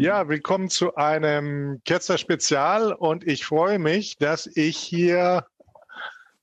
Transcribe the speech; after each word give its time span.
Ja, 0.00 0.28
willkommen 0.28 0.70
zu 0.70 0.94
einem 0.94 1.82
Ketzer 1.84 2.18
Spezial 2.18 2.92
und 2.92 3.26
ich 3.26 3.44
freue 3.44 3.80
mich, 3.80 4.16
dass 4.16 4.46
ich 4.46 4.76
hier 4.76 5.44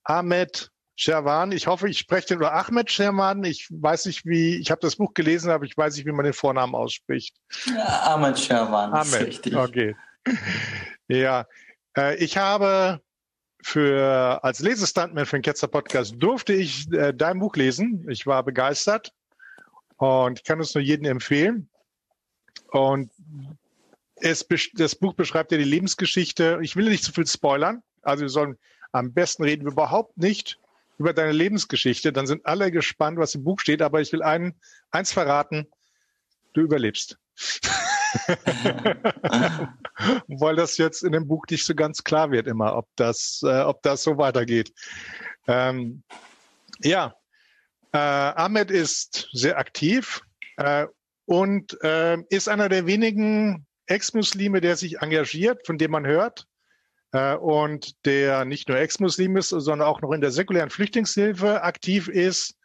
Ahmed 0.04 0.72
Sherwan, 0.98 1.54
ich 1.54 1.66
hoffe, 1.66 1.88
ich 1.88 2.00
spreche 2.00 2.28
den 2.28 2.40
oder 2.40 2.54
Ahmed 2.54 2.92
Sherwan, 2.92 3.46
ich 3.46 3.70
weiß 3.72 4.08
nicht 4.08 4.26
wie, 4.26 4.58
ich 4.58 4.72
habe 4.72 4.82
das 4.82 4.98
Buch 4.98 5.14
gelesen, 5.14 5.52
aber 5.52 5.64
ich 5.64 5.78
weiß 5.78 5.96
nicht, 5.96 6.06
wie 6.06 6.12
man 6.12 6.26
den 6.26 6.34
Vornamen 6.34 6.76
ausspricht. 6.76 7.38
Ja, 7.66 8.16
Ahmed 8.16 8.38
Sherwan, 8.38 8.92
Ahmed, 8.92 9.22
richtig. 9.26 9.56
okay. 9.56 9.96
Ja, 11.08 11.46
äh, 11.96 12.18
ich 12.18 12.38
habe 12.38 13.00
für 13.64 14.44
als 14.44 14.60
Lesestuntman 14.60 15.26
für 15.26 15.38
den 15.38 15.44
Ketzer 15.44 15.70
Podcast 15.70 16.16
durfte 16.18 16.52
ich 16.52 16.92
äh, 16.92 17.14
dein 17.14 17.40
Buch 17.40 17.56
lesen. 17.56 18.06
Ich 18.10 18.28
war 18.28 18.44
begeistert 18.44 19.14
und 19.96 20.40
ich 20.40 20.44
kann 20.44 20.60
es 20.60 20.76
nur 20.76 20.84
jedem 20.84 21.06
empfehlen. 21.06 21.70
Und 22.72 23.10
es, 24.16 24.46
das 24.74 24.96
Buch 24.96 25.14
beschreibt 25.14 25.52
ja 25.52 25.58
die 25.58 25.64
Lebensgeschichte. 25.64 26.60
Ich 26.62 26.76
will 26.76 26.90
nicht 26.90 27.04
zu 27.04 27.12
viel 27.12 27.28
spoilern. 27.28 27.84
Also 28.02 28.22
wir 28.24 28.30
sollen 28.30 28.58
am 28.92 29.14
besten 29.14 29.44
reden 29.44 29.66
wir 29.66 29.74
überhaupt 29.74 30.18
nicht 30.18 30.60
über 30.98 31.14
deine 31.14 31.34
Lebensgeschichte. 31.34 32.14
Dann 32.14 32.28
sind 32.28 32.46
alle 32.46 32.72
gespannt, 32.72 33.18
was 33.18 33.36
im 33.36 33.44
Buch 33.44 33.60
steht. 33.60 33.82
Aber 33.82 34.00
ich 34.02 34.14
will 34.14 34.24
einen, 34.24 34.56
eins 34.92 35.12
verraten. 35.12 35.68
Du 36.54 36.62
überlebst. 36.62 37.18
Weil 40.28 40.56
das 40.56 40.78
jetzt 40.78 41.04
in 41.04 41.12
dem 41.12 41.28
Buch 41.28 41.46
nicht 41.50 41.66
so 41.66 41.76
ganz 41.76 42.04
klar 42.04 42.32
wird 42.32 42.48
immer, 42.48 42.78
ob 42.78 42.88
das, 42.96 43.42
äh, 43.44 43.62
ob 43.62 43.82
das 43.82 44.04
so 44.04 44.18
weitergeht. 44.18 44.72
Ähm, 45.48 46.04
ja, 46.80 47.14
äh, 47.92 47.98
Ahmed 47.98 48.72
ist 48.72 49.28
sehr 49.34 49.58
aktiv 49.58 50.22
äh, 50.58 50.88
und 51.26 51.78
äh, 51.84 52.18
ist 52.30 52.48
einer 52.48 52.70
der 52.70 52.86
wenigen 52.86 53.66
Ex-Muslime, 53.88 54.62
der 54.62 54.76
sich 54.76 55.00
engagiert, 55.00 55.66
von 55.66 55.78
dem 55.78 55.92
man 55.92 56.06
hört 56.06 56.48
äh, 57.12 57.36
und 57.36 58.06
der 58.06 58.46
nicht 58.46 58.70
nur 58.70 58.78
Ex-Muslim 58.78 59.38
ist, 59.38 59.50
sondern 59.50 59.88
auch 59.88 60.02
noch 60.02 60.12
in 60.12 60.22
der 60.22 60.32
säkulären 60.32 60.70
Flüchtlingshilfe 60.70 61.64
aktiv 61.64 62.08
ist. 62.08 62.56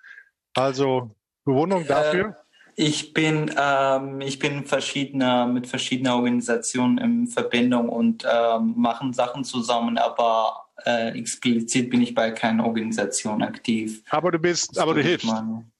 Also 0.54 1.14
Bewunderung 1.44 1.86
dafür. 1.86 2.28
Äh, 2.28 2.32
ich 2.76 3.12
bin, 3.12 3.54
ähm, 3.58 4.20
ich 4.20 4.38
bin 4.38 4.64
verschiedener, 4.64 5.46
mit 5.46 5.66
verschiedenen 5.66 6.12
Organisationen 6.12 6.98
in 6.98 7.26
Verbindung 7.26 7.88
und 7.88 8.24
ähm, 8.30 8.74
machen 8.76 9.12
Sachen 9.12 9.44
zusammen, 9.44 9.98
aber 9.98 10.64
äh, 10.86 11.18
explizit 11.18 11.90
bin 11.90 12.00
ich 12.00 12.14
bei 12.14 12.30
keiner 12.30 12.64
Organisation 12.64 13.42
aktiv. 13.42 14.02
Aber 14.08 14.30
du 14.30 14.38
bist, 14.38 14.70
das 14.70 14.78
aber 14.78 14.94
du 14.94 15.02
hilfst. 15.02 15.26
Meine. 15.26 15.70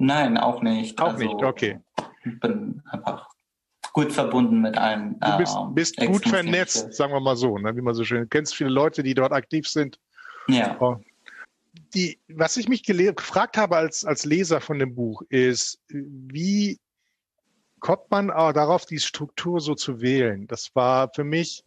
Nein, 0.00 0.38
auch 0.38 0.62
nicht. 0.62 1.00
Auch 1.00 1.12
also, 1.12 1.18
nicht, 1.18 1.44
okay. 1.44 1.78
Ich 2.24 2.40
bin 2.40 2.82
einfach 2.90 3.28
gut 3.92 4.12
verbunden 4.12 4.62
mit 4.62 4.78
allen. 4.78 5.20
Du 5.20 5.36
bist, 5.36 5.54
ähm, 5.56 5.74
bist 5.74 5.96
gut 5.98 6.26
vernetzt, 6.26 6.94
sagen 6.94 7.12
wir 7.12 7.20
mal 7.20 7.36
so, 7.36 7.58
ne? 7.58 7.76
wie 7.76 7.82
man 7.82 7.94
so 7.94 8.04
schön. 8.04 8.22
Du 8.22 8.28
kennst 8.28 8.54
viele 8.56 8.70
Leute, 8.70 9.02
die 9.02 9.12
dort 9.12 9.32
aktiv 9.32 9.68
sind. 9.68 9.98
Ja. 10.48 10.76
Oh. 10.80 10.96
Die, 11.94 12.18
was 12.28 12.56
ich 12.56 12.68
mich 12.68 12.82
gefragt 12.82 13.58
habe 13.58 13.76
als, 13.76 14.04
als 14.04 14.24
Leser 14.24 14.60
von 14.62 14.78
dem 14.78 14.94
Buch 14.94 15.22
ist, 15.28 15.80
wie 15.88 16.78
kommt 17.80 18.10
man 18.10 18.28
darauf, 18.28 18.86
die 18.86 19.00
Struktur 19.00 19.60
so 19.60 19.74
zu 19.74 20.00
wählen? 20.00 20.46
Das 20.46 20.70
war 20.74 21.10
für 21.14 21.24
mich 21.24 21.62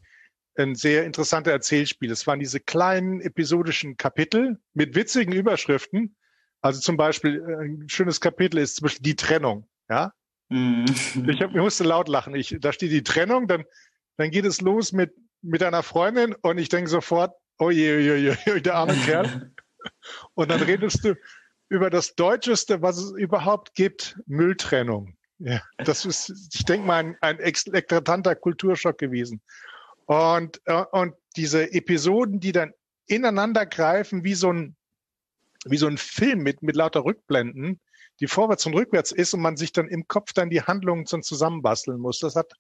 ein 0.58 0.74
sehr 0.74 1.06
interessanter 1.06 1.52
Erzählspiel. 1.52 2.12
Es 2.12 2.26
waren 2.26 2.40
diese 2.40 2.60
kleinen 2.60 3.22
episodischen 3.22 3.96
Kapitel 3.96 4.60
mit 4.74 4.96
witzigen 4.96 5.34
Überschriften. 5.34 6.16
Also 6.64 6.80
zum 6.80 6.98
Beispiel 6.98 7.44
äh, 7.48 7.66
ein 7.66 7.90
schönes 7.90 8.20
Kapitel 8.20 8.58
ist 8.58 8.78
zum 8.78 8.86
Beispiel 8.86 9.04
die 9.04 9.16
Trennung. 9.16 9.68
Ja, 9.90 10.14
mm. 10.50 10.86
ich, 11.28 11.42
hab, 11.42 11.52
ich 11.52 11.62
musste 11.62 11.84
laut 11.84 12.08
lachen. 12.08 12.34
Ich, 12.34 12.56
da 12.60 12.74
steht 12.74 12.92
die 12.92 13.04
Trennung, 13.04 13.48
dann 13.48 13.66
dann 14.18 14.32
geht 14.32 14.46
es 14.46 14.62
los 14.62 14.92
mit 14.92 15.14
mit 15.42 15.62
einer 15.62 15.84
Freundin 15.84 16.34
und 16.42 16.58
ich 16.58 16.70
denke 16.70 16.90
sofort, 16.90 17.36
oh 17.60 17.70
je, 17.70 17.96
oh 17.96 18.00
je, 18.00 18.32
oh 18.32 18.36
je, 18.54 18.62
der 18.62 18.76
arme 18.76 18.96
Kerl. 18.96 19.52
Und 20.34 20.50
dann 20.50 20.62
redest 20.62 21.04
du 21.04 21.16
über 21.68 21.90
das 21.90 22.16
Deutscheste, 22.16 22.82
was 22.82 22.98
es 22.98 23.12
überhaupt 23.12 23.76
gibt, 23.76 24.18
Mülltrennung. 24.28 25.18
Ja, 25.40 25.62
das 25.78 26.06
ist, 26.06 26.52
ich 26.54 26.64
denke 26.64 26.88
mal, 26.88 27.04
ein, 27.04 27.18
ein 27.20 27.40
eklatanter 27.40 28.36
Kulturschock 28.36 28.98
gewesen. 28.98 29.42
Und, 30.06 30.62
äh, 30.66 30.86
und 30.92 31.16
diese 31.36 31.74
Episoden, 31.74 32.40
die 32.40 32.54
dann 32.54 32.74
ineinander 33.08 33.66
greifen, 33.66 34.24
wie 34.24 34.36
so 34.36 34.54
ein, 34.54 34.78
wie 35.66 35.78
so 35.78 35.88
ein 35.88 35.98
Film 35.98 36.40
mit, 36.40 36.62
mit 36.62 36.76
lauter 36.76 37.06
Rückblenden, 37.06 37.80
die 38.20 38.28
vorwärts 38.28 38.66
und 38.66 38.76
rückwärts 38.76 39.12
ist 39.12 39.34
und 39.34 39.42
man 39.42 39.58
sich 39.58 39.72
dann 39.72 39.88
im 39.88 40.08
Kopf 40.08 40.34
dann 40.34 40.50
die 40.50 40.62
Handlungen 40.62 41.06
zum 41.06 41.24
zusammenbasteln 41.24 42.00
muss. 42.00 42.20
Das 42.20 42.36
hat 42.36 42.54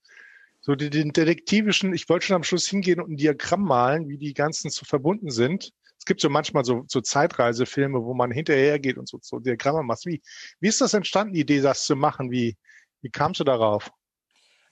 so 0.62 0.76
die, 0.76 0.90
den 0.90 1.12
detektivischen, 1.12 1.94
ich 1.94 2.08
wollte 2.10 2.28
schon 2.28 2.38
am 2.38 2.44
Schluss 2.44 2.68
hingehen 2.68 3.02
und 3.02 3.12
ein 3.12 3.18
Diagramm 3.18 3.64
malen, 3.64 4.08
wie 4.08 4.18
die 4.18 4.34
ganzen 4.34 4.70
so 4.70 4.86
verbunden 4.86 5.30
sind. 5.30 5.72
Es 6.00 6.06
gibt 6.06 6.22
so 6.22 6.30
manchmal 6.30 6.66
so, 6.66 6.86
so 6.88 7.02
Zeitreisefilme, 7.02 8.04
wo 8.04 8.14
man 8.14 8.32
hinterher 8.32 8.80
geht 8.80 8.98
und 8.98 9.08
so, 9.08 9.20
so 9.22 9.40
Diagramme 9.40 9.84
macht. 9.84 10.06
Wie, 10.06 10.22
wie 10.60 10.68
ist 10.68 10.82
das 10.82 10.94
entstanden, 10.94 11.34
die 11.34 11.42
Idee, 11.42 11.62
das 11.62 11.86
zu 11.86 11.96
machen? 11.96 12.32
Wie, 12.32 12.58
wie 13.02 13.10
kamst 13.10 13.40
du 13.40 13.44
darauf? 13.44 13.92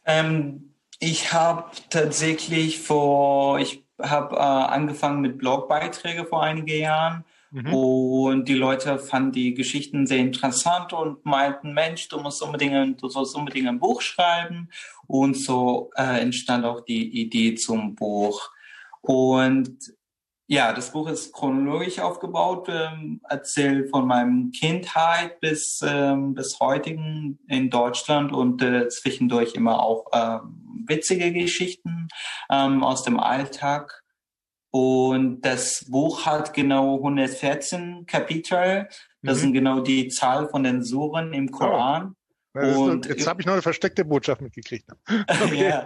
Ähm, 0.05 0.75
ich 0.99 1.33
habe 1.33 1.71
tatsächlich 1.89 2.79
vor, 2.79 3.59
ich 3.59 3.85
habe 4.01 4.35
äh, 4.35 4.39
angefangen 4.39 5.21
mit 5.21 5.37
Blogbeiträge 5.37 6.25
vor 6.25 6.43
einigen 6.43 6.67
Jahren 6.67 7.25
mhm. 7.51 7.73
und 7.73 8.47
die 8.47 8.55
Leute 8.55 8.97
fanden 8.97 9.31
die 9.31 9.53
Geschichten 9.53 10.07
sehr 10.07 10.19
interessant 10.19 10.93
und 10.93 11.23
meinten, 11.25 11.73
Mensch, 11.73 12.07
du 12.07 12.19
musst 12.19 12.41
unbedingt, 12.41 13.01
du 13.01 13.07
sollst 13.07 13.35
unbedingt 13.35 13.67
ein 13.67 13.79
Buch 13.79 14.01
schreiben 14.01 14.69
und 15.07 15.35
so 15.35 15.91
äh, 15.95 16.21
entstand 16.21 16.65
auch 16.65 16.81
die 16.81 17.21
Idee 17.21 17.55
zum 17.55 17.95
Buch. 17.95 18.49
Und 19.01 19.77
ja, 20.51 20.73
das 20.73 20.91
Buch 20.91 21.07
ist 21.07 21.31
chronologisch 21.31 21.99
aufgebaut, 21.99 22.67
ähm, 22.69 23.21
erzählt 23.29 23.89
von 23.89 24.05
meinem 24.05 24.51
Kindheit 24.51 25.39
bis 25.39 25.81
ähm, 25.81 26.33
bis 26.33 26.59
heutigen 26.59 27.39
in 27.47 27.69
Deutschland 27.69 28.33
und 28.33 28.61
äh, 28.61 28.89
zwischendurch 28.89 29.53
immer 29.55 29.81
auch 29.81 30.07
ähm, 30.11 30.83
witzige 30.87 31.31
Geschichten 31.31 32.09
ähm, 32.49 32.83
aus 32.83 33.03
dem 33.03 33.17
Alltag. 33.17 34.00
Und 34.71 35.41
das 35.41 35.85
Buch 35.89 36.25
hat 36.25 36.53
genau 36.53 36.95
114 36.95 38.05
Kapitel. 38.05 38.87
Das 39.21 39.37
mhm. 39.37 39.41
sind 39.41 39.53
genau 39.53 39.81
die 39.81 40.07
Zahl 40.07 40.47
von 40.47 40.63
den 40.63 40.81
Suren 40.81 41.33
im 41.33 41.49
oh. 41.53 41.57
Koran. 41.57 42.15
Oh. 42.53 42.83
Und 42.83 43.05
jetzt 43.05 43.27
habe 43.27 43.41
ich 43.41 43.45
noch 43.45 43.53
eine 43.53 43.61
versteckte 43.61 44.03
Botschaft 44.03 44.41
mitgekriegt. 44.41 44.89
Okay. 45.43 45.69
ja. 45.69 45.83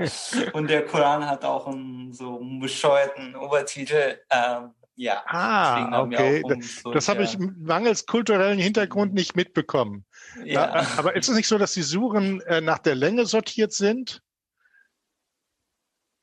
Und 0.53 0.69
der 0.69 0.85
Koran 0.85 1.25
hat 1.28 1.44
auch 1.44 1.68
einen 1.68 2.13
so 2.13 2.40
einen 2.40 2.59
bescheuerten 2.59 3.35
Obertitel. 3.35 4.19
Ähm, 4.29 4.72
ja. 4.96 5.23
Ah, 5.28 6.02
okay. 6.02 6.41
So 6.62 6.91
das 6.91 7.09
habe 7.09 7.23
ich 7.23 7.38
mangels 7.38 8.06
kulturellen 8.06 8.57
Hintergrund 8.57 9.13
nicht 9.13 9.35
mitbekommen. 9.35 10.06
Ja. 10.44 10.85
Aber 10.97 11.16
ist 11.16 11.28
es 11.28 11.35
nicht 11.35 11.47
so, 11.47 11.57
dass 11.57 11.73
die 11.73 11.81
Suchen 11.81 12.41
äh, 12.41 12.62
nach 12.62 12.79
der 12.79 12.96
Länge 12.96 13.25
sortiert 13.25 13.73
sind? 13.73 14.22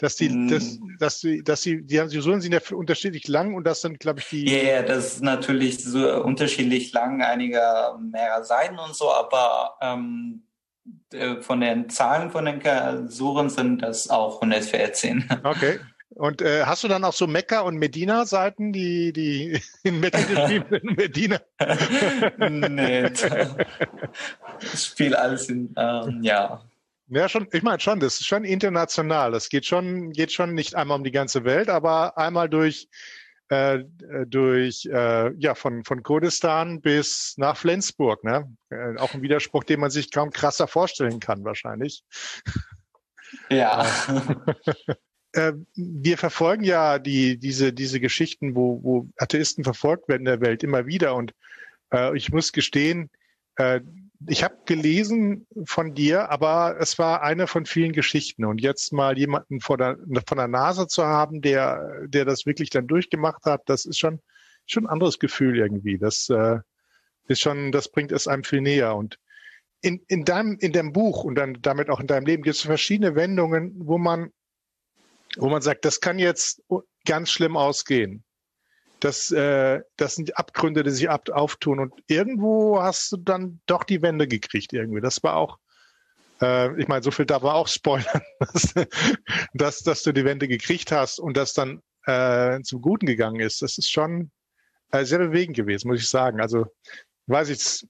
Dass 0.02 0.16
die, 0.16 0.28
mm. 0.28 0.48
dass, 0.48 0.80
dass 0.98 1.20
sie, 1.20 1.44
dass 1.44 1.62
sie, 1.62 1.80
die, 1.82 2.04
die 2.08 2.20
Suren 2.20 2.40
sind 2.40 2.52
ja 2.52 2.60
unterschiedlich 2.72 3.28
lang 3.28 3.54
und 3.54 3.64
das 3.64 3.82
sind, 3.82 4.00
glaube 4.00 4.18
ich, 4.18 4.28
die. 4.28 4.50
Ja, 4.50 4.62
yeah, 4.62 4.82
das 4.82 5.14
ist 5.14 5.22
natürlich 5.22 5.82
so 5.82 6.22
unterschiedlich 6.24 6.92
lang, 6.92 7.22
einige 7.22 7.60
mehr 8.00 8.42
Seiten 8.42 8.80
und 8.80 8.96
so, 8.96 9.12
aber 9.12 9.76
ähm, 9.80 10.42
äh, 11.12 11.40
von 11.40 11.60
den 11.60 11.88
Zahlen 11.88 12.32
von 12.32 12.46
den 12.46 13.08
Suren 13.08 13.48
sind 13.48 13.82
das 13.82 14.10
auch 14.10 14.42
114. 14.42 15.28
Okay. 15.44 15.78
Und 16.14 16.42
äh, 16.42 16.64
hast 16.64 16.84
du 16.84 16.88
dann 16.88 17.04
auch 17.04 17.14
so 17.14 17.26
Mekka 17.26 17.60
und 17.60 17.78
Medina-Seiten, 17.78 18.72
die, 18.72 19.12
die 19.14 19.62
in 19.84 20.00
Mekka 20.00 20.20
geschrieben 20.20 20.66
sind? 20.68 20.84
Medina? 20.96 21.40
nee, 22.38 23.08
das 23.08 24.84
spielt 24.84 25.14
alles 25.14 25.48
in, 25.48 25.72
ähm, 25.78 26.18
ja, 26.22 26.60
ja, 27.14 27.28
schon, 27.28 27.46
ich 27.52 27.62
meine 27.62 27.80
schon, 27.80 28.00
das 28.00 28.20
ist 28.20 28.26
schon 28.26 28.44
international. 28.44 29.32
Das 29.32 29.48
geht 29.48 29.66
schon, 29.66 30.12
geht 30.12 30.32
schon 30.32 30.54
nicht 30.54 30.74
einmal 30.74 30.96
um 30.96 31.04
die 31.04 31.10
ganze 31.10 31.44
Welt, 31.44 31.68
aber 31.68 32.16
einmal 32.16 32.48
durch, 32.48 32.88
äh, 33.48 33.80
durch, 34.26 34.86
äh, 34.86 35.32
ja, 35.36 35.54
von, 35.54 35.84
von 35.84 36.02
Kurdistan 36.02 36.80
bis 36.80 37.34
nach 37.36 37.56
Flensburg, 37.56 38.24
ne? 38.24 38.56
Äh, 38.70 38.96
auch 38.98 39.12
ein 39.12 39.20
Widerspruch, 39.20 39.64
den 39.64 39.80
man 39.80 39.90
sich 39.90 40.10
kaum 40.10 40.30
krasser 40.30 40.66
vorstellen 40.66 41.20
kann, 41.20 41.44
wahrscheinlich. 41.44 42.02
Ja. 43.50 43.86
äh, 45.32 45.52
wir 45.74 46.16
verfolgen 46.16 46.64
ja 46.64 46.98
die, 46.98 47.38
diese, 47.38 47.74
diese 47.74 48.00
Geschichten, 48.00 48.54
wo, 48.54 48.82
wo 48.82 49.08
Atheisten 49.18 49.64
verfolgt 49.64 50.08
werden 50.08 50.22
in 50.22 50.26
der 50.26 50.40
Welt 50.40 50.62
immer 50.62 50.86
wieder 50.86 51.14
und 51.14 51.34
äh, 51.92 52.16
ich 52.16 52.32
muss 52.32 52.52
gestehen, 52.52 53.10
äh, 53.56 53.80
ich 54.26 54.44
habe 54.44 54.56
gelesen 54.66 55.46
von 55.64 55.94
dir, 55.94 56.30
aber 56.30 56.76
es 56.80 56.98
war 56.98 57.22
eine 57.22 57.46
von 57.46 57.66
vielen 57.66 57.92
Geschichten. 57.92 58.44
Und 58.44 58.60
jetzt 58.60 58.92
mal 58.92 59.18
jemanden 59.18 59.60
vor 59.60 59.78
der, 59.78 59.98
von 60.26 60.38
der 60.38 60.48
Nase 60.48 60.86
zu 60.86 61.04
haben, 61.04 61.40
der, 61.40 62.06
der 62.06 62.24
das 62.24 62.46
wirklich 62.46 62.70
dann 62.70 62.86
durchgemacht 62.86 63.44
hat, 63.44 63.62
das 63.66 63.84
ist 63.84 63.98
schon, 63.98 64.20
schon 64.66 64.84
ein 64.84 64.90
anderes 64.90 65.18
Gefühl 65.18 65.58
irgendwie. 65.58 65.98
Das 65.98 66.28
äh, 66.28 66.58
ist 67.28 67.40
schon, 67.40 67.72
das 67.72 67.90
bringt 67.90 68.12
es 68.12 68.28
einem 68.28 68.44
viel 68.44 68.60
näher. 68.60 68.94
Und 68.96 69.18
in, 69.80 70.02
in 70.08 70.24
deinem, 70.24 70.56
in 70.58 70.72
dem 70.72 70.92
Buch 70.92 71.24
und 71.24 71.34
dann 71.34 71.58
damit 71.60 71.90
auch 71.90 72.00
in 72.00 72.06
deinem 72.06 72.26
Leben 72.26 72.42
gibt 72.42 72.56
es 72.56 72.62
verschiedene 72.62 73.14
Wendungen, 73.14 73.72
wo 73.76 73.98
man, 73.98 74.32
wo 75.36 75.48
man 75.48 75.62
sagt, 75.62 75.84
das 75.84 76.00
kann 76.00 76.18
jetzt 76.18 76.62
ganz 77.04 77.30
schlimm 77.30 77.56
ausgehen. 77.56 78.24
Das, 79.02 79.32
äh, 79.32 79.80
das 79.96 80.14
sind 80.14 80.38
Abgründe, 80.38 80.84
die 80.84 80.90
sich 80.90 81.10
ab, 81.10 81.28
auftun. 81.28 81.80
Und 81.80 81.92
irgendwo 82.06 82.80
hast 82.80 83.10
du 83.10 83.16
dann 83.16 83.60
doch 83.66 83.82
die 83.82 84.00
Wende 84.00 84.28
gekriegt 84.28 84.72
irgendwie. 84.72 85.00
Das 85.00 85.24
war 85.24 85.34
auch, 85.34 85.58
äh, 86.40 86.80
ich 86.80 86.86
meine, 86.86 87.02
so 87.02 87.10
viel 87.10 87.26
darf 87.26 87.42
man 87.42 87.52
auch 87.52 87.66
spoilern, 87.66 88.22
dass, 89.54 89.82
dass 89.82 90.02
du 90.04 90.12
die 90.12 90.24
Wende 90.24 90.46
gekriegt 90.46 90.92
hast 90.92 91.18
und 91.18 91.36
das 91.36 91.52
dann 91.52 91.82
äh, 92.06 92.60
zum 92.62 92.80
Guten 92.80 93.06
gegangen 93.06 93.40
ist. 93.40 93.60
Das 93.60 93.76
ist 93.76 93.90
schon 93.90 94.30
äh, 94.92 95.04
sehr 95.04 95.18
bewegend 95.18 95.56
gewesen, 95.56 95.88
muss 95.88 96.00
ich 96.00 96.08
sagen. 96.08 96.40
Also, 96.40 96.66
weiß 97.26 97.48
ich, 97.48 97.84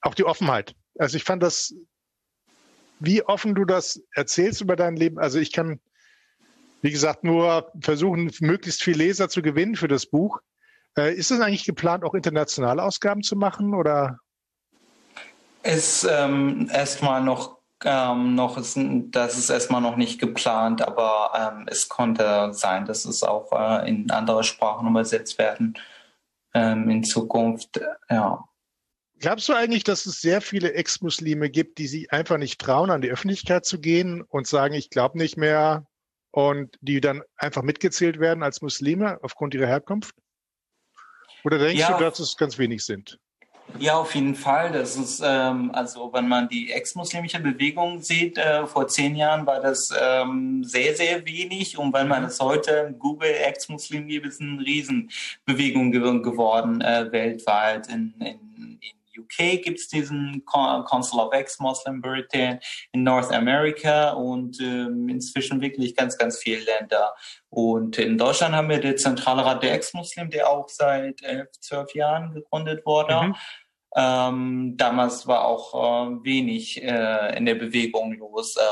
auch 0.00 0.14
die 0.14 0.24
Offenheit. 0.24 0.76
Also 0.96 1.16
ich 1.16 1.24
fand 1.24 1.42
das, 1.42 1.74
wie 3.00 3.24
offen 3.24 3.56
du 3.56 3.64
das 3.64 4.00
erzählst 4.14 4.60
über 4.60 4.76
dein 4.76 4.94
Leben. 4.94 5.18
Also 5.18 5.40
ich 5.40 5.50
kann, 5.50 5.80
wie 6.82 6.92
gesagt, 6.92 7.24
nur 7.24 7.72
versuchen, 7.80 8.30
möglichst 8.38 8.84
viel 8.84 8.96
Leser 8.96 9.28
zu 9.28 9.42
gewinnen 9.42 9.74
für 9.74 9.88
das 9.88 10.06
Buch. 10.06 10.40
Äh, 10.96 11.14
ist 11.14 11.30
es 11.30 11.40
eigentlich 11.40 11.64
geplant, 11.64 12.04
auch 12.04 12.14
internationale 12.14 12.82
Ausgaben 12.82 13.22
zu 13.22 13.36
machen 13.36 13.74
oder? 13.74 14.18
Ist 15.62 16.06
ähm, 16.10 16.68
erstmal 16.72 17.22
noch, 17.22 17.58
ähm, 17.84 18.34
noch 18.34 18.58
ist, 18.58 18.76
das 18.76 19.38
ist 19.38 19.48
erstmal 19.48 19.80
noch 19.80 19.96
nicht 19.96 20.20
geplant, 20.20 20.82
aber 20.82 21.30
ähm, 21.56 21.66
es 21.70 21.88
konnte 21.88 22.52
sein, 22.52 22.84
dass 22.84 23.04
es 23.04 23.22
auch 23.22 23.52
äh, 23.52 23.88
in 23.88 24.10
andere 24.10 24.44
Sprachen 24.44 24.88
übersetzt 24.88 25.38
werden 25.38 25.78
ähm, 26.54 26.90
in 26.90 27.04
Zukunft. 27.04 27.80
Ja. 28.10 28.44
Glaubst 29.18 29.48
du 29.48 29.52
eigentlich, 29.52 29.84
dass 29.84 30.04
es 30.04 30.20
sehr 30.20 30.40
viele 30.40 30.72
Ex-Muslime 30.72 31.48
gibt, 31.48 31.78
die 31.78 31.86
sich 31.86 32.12
einfach 32.12 32.38
nicht 32.38 32.60
trauen, 32.60 32.90
an 32.90 33.02
die 33.02 33.10
Öffentlichkeit 33.10 33.64
zu 33.64 33.78
gehen 33.78 34.22
und 34.22 34.48
sagen, 34.48 34.74
ich 34.74 34.90
glaube 34.90 35.16
nicht 35.16 35.36
mehr 35.36 35.86
und 36.32 36.76
die 36.80 37.00
dann 37.00 37.22
einfach 37.36 37.62
mitgezählt 37.62 38.18
werden 38.18 38.42
als 38.42 38.62
Muslime 38.62 39.20
aufgrund 39.22 39.54
ihrer 39.54 39.68
Herkunft? 39.68 40.16
Oder 41.44 41.58
denkst 41.58 41.80
ja, 41.80 41.96
du, 41.96 42.04
dass 42.04 42.18
es 42.18 42.36
ganz 42.36 42.58
wenig 42.58 42.84
sind? 42.84 43.18
Ja, 43.78 43.96
auf 43.96 44.14
jeden 44.14 44.34
Fall. 44.34 44.72
Das 44.72 44.96
ist, 44.96 45.22
ähm, 45.24 45.70
also 45.72 46.12
wenn 46.12 46.28
man 46.28 46.48
die 46.48 46.70
ex-muslimische 46.70 47.40
Bewegung 47.40 48.00
sieht, 48.02 48.36
äh, 48.36 48.66
vor 48.66 48.86
zehn 48.88 49.16
Jahren 49.16 49.46
war 49.46 49.60
das 49.60 49.90
ähm, 49.98 50.62
sehr, 50.62 50.94
sehr 50.94 51.24
wenig. 51.24 51.78
Und 51.78 51.92
wenn 51.92 52.08
man 52.08 52.22
mhm. 52.22 52.28
es 52.28 52.38
heute 52.40 52.94
Google 52.98 53.30
Ex-Muslim 53.30 54.08
gibt, 54.08 54.26
ist 54.26 54.34
es 54.34 54.40
eine 54.40 54.60
Riesenbewegung 54.60 55.90
geworden 55.90 56.80
äh, 56.80 57.10
weltweit 57.10 57.88
in, 57.88 58.14
in 58.20 58.51
UK 59.18 59.62
gibt 59.62 59.78
es 59.78 59.88
diesen 59.88 60.44
Council 60.44 61.20
of 61.20 61.32
Ex-Muslim 61.32 62.00
Britain, 62.00 62.58
in 62.92 63.02
North 63.02 63.32
America 63.32 64.10
und 64.10 64.60
ähm, 64.60 65.08
inzwischen 65.08 65.60
wirklich 65.60 65.96
ganz, 65.96 66.16
ganz 66.18 66.38
viele 66.38 66.64
Länder. 66.64 67.14
Und 67.48 67.98
in 67.98 68.18
Deutschland 68.18 68.54
haben 68.54 68.68
wir 68.68 68.80
den 68.80 68.96
Zentralrat 68.96 69.62
der 69.62 69.74
Ex-Muslim, 69.74 70.30
der 70.30 70.48
auch 70.48 70.68
seit 70.68 71.22
elf, 71.22 71.50
zwölf 71.60 71.94
Jahren 71.94 72.34
gegründet 72.34 72.84
wurde. 72.86 73.28
Mhm. 73.28 73.34
Ähm, 73.94 74.74
damals 74.78 75.26
war 75.26 75.44
auch 75.44 75.74
äh, 75.74 76.24
wenig 76.24 76.82
äh, 76.82 77.36
in 77.36 77.44
der 77.44 77.56
Bewegung 77.56 78.14
los 78.14 78.56
äh, 78.56 78.62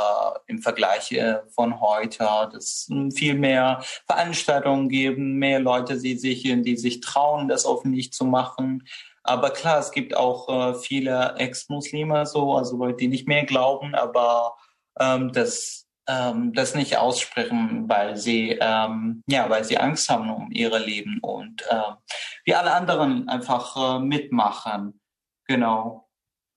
im 0.47 0.63
Vergleich 0.63 1.13
äh, 1.13 1.41
von 1.55 1.79
heute. 1.81 2.27
Das 2.53 2.89
viel 3.15 3.35
mehr 3.35 3.83
Veranstaltungen 4.07 4.89
geben, 4.89 5.35
mehr 5.35 5.61
Leute, 5.61 5.99
die 5.99 6.17
sich, 6.17 6.43
die 6.45 6.77
sich 6.77 7.01
trauen, 7.01 7.49
das 7.49 7.67
öffentlich 7.67 8.13
zu 8.15 8.25
machen. 8.25 8.85
Aber 9.23 9.51
klar, 9.51 9.79
es 9.79 9.91
gibt 9.91 10.17
auch 10.17 10.49
äh, 10.49 10.75
viele 10.75 11.35
Ex-Muslime, 11.37 12.27
so, 12.27 12.55
also 12.57 12.77
Leute, 12.77 12.99
die 12.99 13.09
nicht 13.09 13.29
mehr 13.29 13.45
glauben, 13.45 13.95
aber 13.95 14.57
ähm, 14.99 15.33
das, 15.33 15.87
ähm, 16.09 16.53
das 16.55 16.75
nicht 16.75 16.97
aussprechen, 16.97 17.89
weil 17.89 18.17
sie, 18.17 18.59
ähm, 18.61 19.23
ja, 19.27 19.49
weil 19.51 19.65
sie 19.65 19.79
Angst 19.79 20.09
haben 20.09 20.31
um 20.31 20.51
ihre 20.51 20.79
Leben 20.79 21.19
und 21.21 21.63
äh, 21.69 21.93
wie 22.45 22.55
alle 22.55 22.73
anderen 22.73 23.29
einfach 23.29 23.99
äh, 23.99 23.99
mitmachen. 24.01 25.01
Genau. 25.47 26.09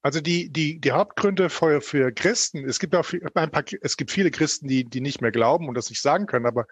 Also 0.02 0.20
die, 0.20 0.52
die, 0.52 0.80
die 0.80 0.92
Hauptgründe 0.92 1.50
für, 1.50 1.82
für 1.82 2.12
Christen, 2.12 2.68
es 2.68 2.80
gibt 2.80 2.96
auch 2.96 3.08
ein 3.36 3.52
paar, 3.52 3.64
es 3.82 3.98
gibt 3.98 4.12
viele 4.12 4.32
Christen, 4.32 4.68
die, 4.68 4.84
die 4.84 5.02
nicht 5.02 5.22
mehr 5.22 5.32
glauben 5.32 5.70
und 5.70 5.76
das 5.76 5.90
nicht 5.90 6.02
sagen 6.02 6.28
können, 6.28 6.46
aber 6.46 6.68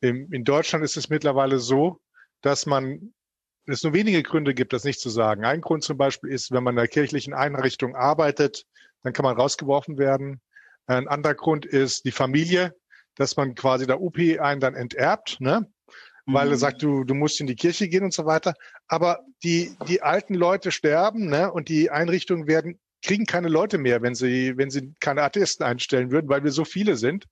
in, 0.00 0.30
in 0.32 0.44
Deutschland 0.44 0.84
ist 0.84 0.96
es 0.96 1.08
mittlerweile 1.08 1.58
so, 1.58 2.00
dass 2.40 2.66
man 2.66 3.12
es 3.66 3.82
nur 3.82 3.94
wenige 3.94 4.22
Gründe 4.22 4.54
gibt, 4.54 4.72
das 4.72 4.84
nicht 4.84 5.00
zu 5.00 5.10
sagen. 5.10 5.44
Ein 5.44 5.60
Grund 5.60 5.82
zum 5.82 5.96
Beispiel 5.96 6.30
ist, 6.30 6.50
wenn 6.50 6.62
man 6.62 6.74
in 6.74 6.78
einer 6.78 6.88
kirchlichen 6.88 7.34
Einrichtung 7.34 7.96
arbeitet, 7.96 8.66
dann 9.02 9.12
kann 9.12 9.24
man 9.24 9.36
rausgeworfen 9.36 9.98
werden. 9.98 10.40
Ein 10.86 11.08
anderer 11.08 11.34
Grund 11.34 11.64
ist 11.64 12.04
die 12.04 12.12
Familie, 12.12 12.74
dass 13.14 13.36
man 13.36 13.54
quasi 13.54 13.86
der 13.86 14.00
UP 14.00 14.18
einen 14.18 14.60
dann 14.60 14.74
enterbt, 14.74 15.40
ne? 15.40 15.66
weil 16.26 16.46
mhm. 16.46 16.52
er 16.52 16.58
sagt, 16.58 16.82
du, 16.82 17.04
du 17.04 17.14
musst 17.14 17.40
in 17.40 17.46
die 17.46 17.56
Kirche 17.56 17.88
gehen 17.88 18.04
und 18.04 18.12
so 18.12 18.26
weiter. 18.26 18.54
Aber 18.88 19.20
die, 19.42 19.76
die 19.88 20.02
alten 20.02 20.34
Leute 20.34 20.70
sterben 20.70 21.28
ne? 21.28 21.50
und 21.52 21.68
die 21.68 21.90
Einrichtungen 21.90 22.46
werden, 22.46 22.78
kriegen 23.02 23.26
keine 23.26 23.48
Leute 23.48 23.78
mehr, 23.78 24.02
wenn 24.02 24.14
sie, 24.14 24.56
wenn 24.56 24.70
sie 24.70 24.94
keine 25.00 25.22
Atheisten 25.22 25.64
einstellen 25.64 26.10
würden, 26.10 26.28
weil 26.28 26.44
wir 26.44 26.52
so 26.52 26.64
viele 26.64 26.96
sind. 26.96 27.26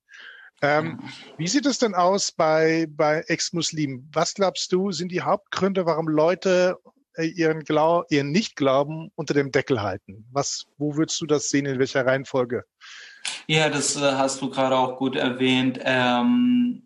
Ähm, 0.62 1.00
wie 1.36 1.48
sieht 1.48 1.66
es 1.66 1.78
denn 1.78 1.94
aus 1.94 2.30
bei, 2.30 2.86
bei 2.88 3.24
Ex-Muslimen? 3.26 4.08
Was 4.12 4.34
glaubst 4.34 4.72
du, 4.72 4.92
sind 4.92 5.10
die 5.10 5.22
Hauptgründe, 5.22 5.86
warum 5.86 6.06
Leute 6.08 6.78
äh, 7.16 7.26
ihren, 7.26 7.64
Glau 7.64 8.04
ihren 8.10 8.30
Nicht-Glauben 8.30 9.10
unter 9.16 9.34
dem 9.34 9.50
Deckel 9.50 9.82
halten? 9.82 10.24
Was, 10.30 10.66
wo 10.78 10.96
würdest 10.96 11.20
du 11.20 11.26
das 11.26 11.48
sehen, 11.48 11.66
in 11.66 11.80
welcher 11.80 12.06
Reihenfolge? 12.06 12.64
Ja, 13.48 13.68
das 13.68 13.96
äh, 13.96 14.12
hast 14.12 14.40
du 14.40 14.50
gerade 14.50 14.76
auch 14.76 14.98
gut 14.98 15.16
erwähnt. 15.16 15.80
Ähm, 15.82 16.81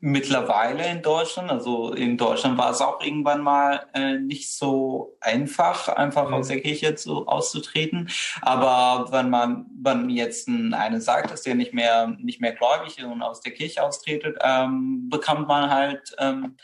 mittlerweile 0.00 0.88
in 0.90 1.02
Deutschland. 1.02 1.50
Also 1.50 1.92
in 1.92 2.16
Deutschland 2.16 2.58
war 2.58 2.70
es 2.70 2.80
auch 2.80 3.00
irgendwann 3.02 3.42
mal 3.42 3.86
äh, 3.94 4.18
nicht 4.18 4.52
so 4.52 5.16
einfach, 5.20 5.88
einfach 5.88 6.28
mhm. 6.28 6.34
aus 6.34 6.48
der 6.48 6.60
Kirche 6.60 6.94
zu, 6.94 7.26
auszutreten. 7.26 8.08
Aber 8.40 9.12
wenn 9.12 9.30
man, 9.30 9.66
wenn 9.80 10.08
jetzt 10.10 10.48
eine 10.48 11.00
sagt, 11.00 11.30
dass 11.30 11.42
der 11.42 11.54
nicht 11.54 11.74
mehr, 11.74 12.16
nicht 12.18 12.40
mehr 12.40 12.52
gläubig 12.52 12.98
ist 12.98 13.04
und 13.04 13.22
aus 13.22 13.40
der 13.40 13.52
Kirche 13.52 13.82
austretet, 13.82 14.38
ähm, 14.42 15.08
bekommt 15.10 15.48
man 15.48 15.70
halt 15.70 16.14
ähm, 16.18 16.56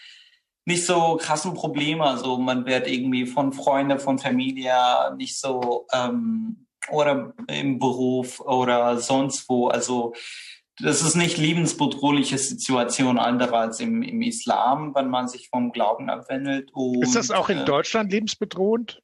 nicht 0.65 0.87
so 0.87 1.17
krassen 1.21 1.55
Probleme. 1.55 2.05
Also 2.05 2.39
man 2.39 2.67
wird 2.67 2.89
irgendwie 2.89 3.27
von 3.27 3.53
Freunden, 3.53 3.99
von 3.99 4.19
Familie 4.19 4.75
nicht 5.17 5.39
so 5.39 5.87
ähm, 5.93 6.67
oder 6.89 7.35
im 7.49 7.79
Beruf 7.79 8.41
oder 8.41 8.99
sonst 8.99 9.49
wo. 9.49 9.69
Also 9.69 10.15
das 10.79 11.03
ist 11.03 11.15
nicht 11.15 11.39
lebensbedrohliche 11.39 12.39
Situation 12.39 13.19
anderer 13.19 13.61
als 13.61 13.81
im, 13.81 14.03
im 14.03 14.23
Islam, 14.23 14.95
wenn 14.95 15.09
man 15.09 15.29
sich 15.29 15.49
vom 15.49 15.73
Glauben 15.73 16.11
abwendet. 16.11 16.71
Und, 16.73 17.03
ist 17.03 17.17
das 17.17 17.31
auch 17.31 17.49
in 17.49 17.59
äh, 17.59 17.65
Deutschland 17.65 18.13
lebensbedrohend? 18.13 19.01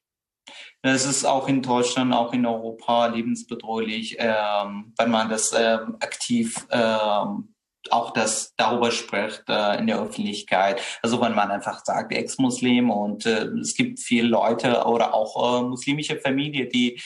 Das 0.81 1.05
ist 1.05 1.25
auch 1.25 1.47
in 1.47 1.61
Deutschland, 1.61 2.13
auch 2.13 2.33
in 2.33 2.45
Europa 2.45 3.07
lebensbedrohlich, 3.07 4.17
ähm, 4.19 4.93
wenn 4.97 5.09
man 5.09 5.29
das 5.29 5.53
ähm, 5.57 5.97
aktiv 5.99 6.67
ähm, 6.69 7.53
auch 7.89 8.11
das 8.11 8.53
darüber 8.55 8.91
spricht 8.91 9.43
äh, 9.49 9.77
in 9.77 9.87
der 9.87 9.99
Öffentlichkeit. 10.01 10.81
Also 11.01 11.19
wenn 11.21 11.35
man 11.35 11.51
einfach 11.51 11.83
sagt, 11.83 12.13
Ex-Muslim 12.13 12.89
und 12.89 13.25
äh, 13.25 13.45
es 13.59 13.75
gibt 13.75 13.99
viele 13.99 14.27
Leute 14.27 14.85
oder 14.85 15.13
auch 15.13 15.61
äh, 15.61 15.63
muslimische 15.63 16.17
Familie, 16.19 16.67
die 16.67 17.01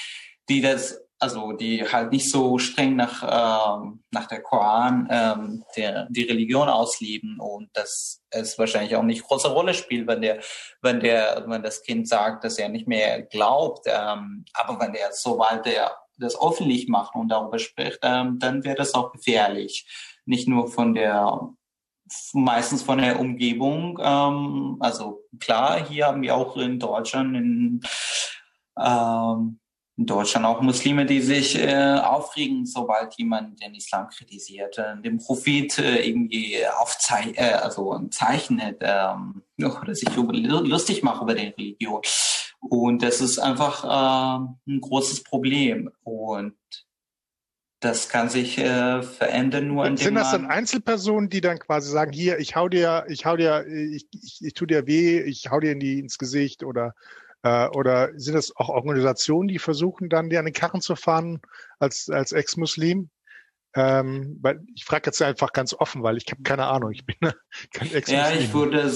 die 0.49 0.61
das 0.61 1.01
also 1.19 1.51
die 1.53 1.83
halt 1.83 2.11
nicht 2.11 2.29
so 2.31 2.57
streng 2.57 2.95
nach, 2.95 3.23
ähm, 3.23 4.03
nach 4.11 4.27
der 4.27 4.41
Koran 4.41 5.07
ähm, 5.09 5.63
der, 5.75 6.07
die 6.09 6.23
Religion 6.23 6.69
ausleben 6.69 7.39
und 7.39 7.69
dass 7.73 8.21
es 8.29 8.57
wahrscheinlich 8.59 8.95
auch 8.95 9.03
nicht 9.03 9.23
große 9.23 9.47
Rolle 9.47 9.73
spielt, 9.73 10.07
wenn 10.07 10.21
der, 10.21 10.39
wenn 10.81 10.99
der, 10.99 11.45
wenn 11.47 11.63
das 11.63 11.81
Kind 11.81 12.07
sagt, 12.07 12.43
dass 12.43 12.57
er 12.57 12.69
nicht 12.69 12.87
mehr 12.87 13.23
glaubt, 13.23 13.85
ähm, 13.87 14.45
aber 14.53 14.79
wenn 14.79 14.93
der 14.93 15.11
sobald 15.11 15.65
er 15.65 15.97
das 16.19 16.39
öffentlich 16.39 16.87
macht 16.87 17.15
und 17.15 17.29
darüber 17.29 17.59
spricht, 17.59 17.99
ähm, 18.03 18.39
dann 18.39 18.63
wäre 18.63 18.75
das 18.75 18.93
auch 18.93 19.11
gefährlich. 19.11 19.87
Nicht 20.25 20.47
nur 20.47 20.67
von 20.67 20.93
der 20.93 21.49
meistens 22.33 22.83
von 22.83 22.99
der 22.99 23.19
Umgebung. 23.19 23.99
Ähm, 24.01 24.77
also 24.79 25.21
klar, 25.39 25.85
hier 25.85 26.07
haben 26.07 26.21
wir 26.21 26.35
auch 26.35 26.55
in 26.57 26.79
Deutschland 26.79 27.35
in 27.35 27.81
ähm, 28.79 29.59
in 29.97 30.05
Deutschland 30.05 30.45
auch 30.45 30.61
Muslime, 30.61 31.05
die 31.07 31.21
sich 31.21 31.57
äh, 31.57 31.95
aufregen, 31.95 32.65
sobald 32.67 33.15
jemand 33.15 33.61
den 33.61 33.73
Islam 33.73 34.07
kritisiert, 34.09 34.77
äh, 34.77 35.01
den 35.01 35.17
Prophet 35.17 35.79
äh, 35.79 36.07
irgendwie 36.07 36.57
aufzeichnet, 36.79 37.37
äh, 37.37 37.53
also 37.53 37.99
zeichnet 38.11 38.77
ähm, 38.81 39.41
oder 39.57 39.95
sich 39.95 40.09
lustig 40.15 41.01
macht 41.01 41.23
über 41.23 41.33
die 41.33 41.47
Religion. 41.47 42.01
Und 42.59 43.01
das 43.01 43.21
ist 43.21 43.39
einfach 43.39 43.83
äh, 43.83 44.71
ein 44.71 44.81
großes 44.81 45.23
Problem. 45.23 45.89
Und 46.03 46.55
das 47.79 48.09
kann 48.09 48.29
sich 48.29 48.59
äh, 48.59 49.01
verändern 49.01 49.67
nur 49.67 49.85
indem 49.85 50.05
Sind 50.05 50.15
das 50.15 50.31
dann 50.31 50.45
Einzelpersonen, 50.45 51.29
die 51.29 51.41
dann 51.41 51.57
quasi 51.57 51.91
sagen, 51.91 52.11
hier, 52.11 52.37
ich 52.39 52.55
hau 52.55 52.69
dir, 52.69 53.05
ich 53.09 53.25
hau 53.25 53.35
dir, 53.35 53.65
ich, 53.67 54.07
ich, 54.11 54.39
ich 54.41 54.53
tu 54.53 54.67
dir 54.67 54.85
weh, 54.85 55.21
ich 55.21 55.49
hau 55.49 55.59
dir 55.59 55.71
in 55.71 55.79
die, 55.79 55.99
ins 55.99 56.17
Gesicht 56.17 56.63
oder 56.63 56.93
Äh, 57.43 57.67
oder 57.69 58.11
sind 58.15 58.35
das 58.35 58.55
auch 58.55 58.69
Organisationen, 58.69 59.47
die 59.47 59.59
versuchen 59.59 60.09
dann, 60.09 60.29
dir 60.29 60.39
an 60.39 60.45
den 60.45 60.53
Karren 60.53 60.81
zu 60.81 60.95
fahren 60.95 61.41
als, 61.79 62.09
als 62.09 62.31
Ex-Muslim? 62.31 63.09
Ähm, 63.75 64.37
weil 64.41 64.61
ich 64.75 64.85
frage 64.85 65.03
jetzt 65.07 65.21
einfach 65.21 65.53
ganz 65.53 65.73
offen, 65.73 66.01
weil 66.01 66.17
ich 66.17 66.25
habe 66.31 66.41
keine 66.41 66.65
Ahnung. 66.65 66.91
Ich 66.91 67.05
bin 67.05 67.17
kein 67.73 67.93
Ex-Muslim. 67.93 68.17
Ja, 68.17 68.31
ich 68.31 68.53
würde, 68.53 68.91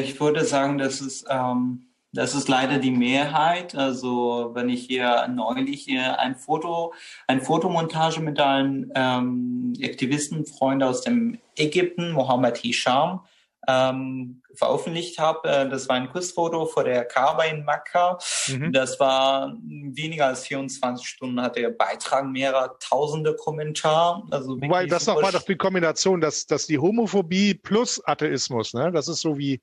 ich 0.00 0.20
würde 0.20 0.44
sagen, 0.44 0.78
dass 0.78 1.00
es 1.00 1.24
ähm 1.28 1.84
das 2.12 2.34
ist 2.34 2.48
leider 2.48 2.78
die 2.78 2.90
Mehrheit. 2.90 3.74
Also 3.74 4.50
wenn 4.54 4.68
ich 4.68 4.86
hier 4.86 5.28
neulich 5.28 5.88
ein 5.90 6.36
Foto, 6.36 6.94
ein 7.26 7.42
Fotomontage 7.42 8.20
mit 8.20 8.40
einem 8.40 8.90
ähm, 8.94 9.74
Aktivisten, 9.82 10.46
Freund 10.46 10.82
aus 10.82 11.02
dem 11.02 11.38
Ägypten, 11.56 12.12
Mohammed 12.12 12.56
Hisham, 12.56 13.20
ähm, 13.68 14.42
veröffentlicht 14.54 15.18
habe. 15.18 15.48
Äh, 15.48 15.68
das 15.68 15.88
war 15.88 15.96
ein 15.96 16.08
Kussfoto 16.08 16.66
vor 16.66 16.84
der 16.84 17.04
Kaaba 17.04 17.44
in 17.44 17.64
Mekka. 17.64 18.18
Mhm. 18.48 18.72
Das 18.72 18.98
war 18.98 19.54
weniger 19.62 20.26
als 20.26 20.46
24 20.46 21.06
Stunden, 21.06 21.40
hat 21.40 21.56
der 21.56 21.70
Beitrag 21.70 22.26
mehrerer 22.26 22.78
tausende 22.80 23.36
Kommentare. 23.36 24.24
Also 24.30 24.60
Wobei, 24.60 24.86
das 24.86 25.06
nochmal 25.06 25.32
doch 25.32 25.42
die 25.42 25.56
Kombination, 25.56 26.20
dass, 26.20 26.46
dass 26.46 26.66
die 26.66 26.78
Homophobie 26.78 27.54
plus 27.54 28.02
Atheismus, 28.04 28.74
ne? 28.74 28.90
das 28.90 29.06
ist 29.06 29.20
so 29.20 29.38
wie, 29.38 29.60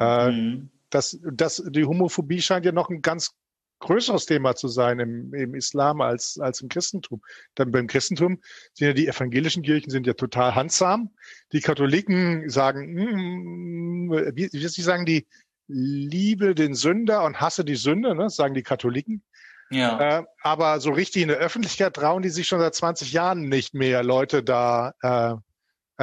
äh, 0.00 0.30
mhm 0.30 0.70
das, 0.92 1.18
das, 1.22 1.62
die 1.70 1.84
Homophobie 1.84 2.42
scheint 2.42 2.66
ja 2.66 2.72
noch 2.72 2.90
ein 2.90 3.02
ganz 3.02 3.34
größeres 3.82 4.26
Thema 4.26 4.54
zu 4.54 4.68
sein 4.68 4.98
im, 4.98 5.34
im 5.34 5.54
Islam 5.54 6.00
als, 6.00 6.38
als 6.40 6.60
im 6.60 6.68
Christentum. 6.68 7.22
Dann 7.54 7.70
beim 7.70 7.86
Christentum 7.86 8.40
sind 8.72 8.86
ja 8.86 8.92
die 8.94 9.08
evangelischen 9.08 9.62
Kirchen 9.62 9.90
sind 9.90 10.06
ja 10.06 10.14
total 10.14 10.54
handsam. 10.54 11.10
Die 11.52 11.60
Katholiken 11.60 12.48
sagen, 12.48 12.94
mm, 12.94 14.10
wie, 14.34 14.48
wie 14.52 14.68
sie 14.68 14.82
sagen, 14.82 15.04
die 15.04 15.26
liebe 15.68 16.54
den 16.54 16.74
Sünder 16.74 17.24
und 17.24 17.40
hasse 17.40 17.64
die 17.64 17.76
Sünde, 17.76 18.14
ne, 18.14 18.30
sagen 18.30 18.54
die 18.54 18.62
Katholiken. 18.62 19.22
Ja. 19.70 20.18
Äh, 20.18 20.24
aber 20.42 20.80
so 20.80 20.90
richtig 20.90 21.22
in 21.22 21.28
der 21.28 21.38
Öffentlichkeit 21.38 21.94
trauen 21.94 22.22
die 22.22 22.30
sich 22.30 22.46
schon 22.46 22.60
seit 22.60 22.74
20 22.74 23.12
Jahren 23.12 23.48
nicht 23.48 23.74
mehr, 23.74 24.02
Leute 24.02 24.42
da 24.42 24.94
äh, 25.02 25.34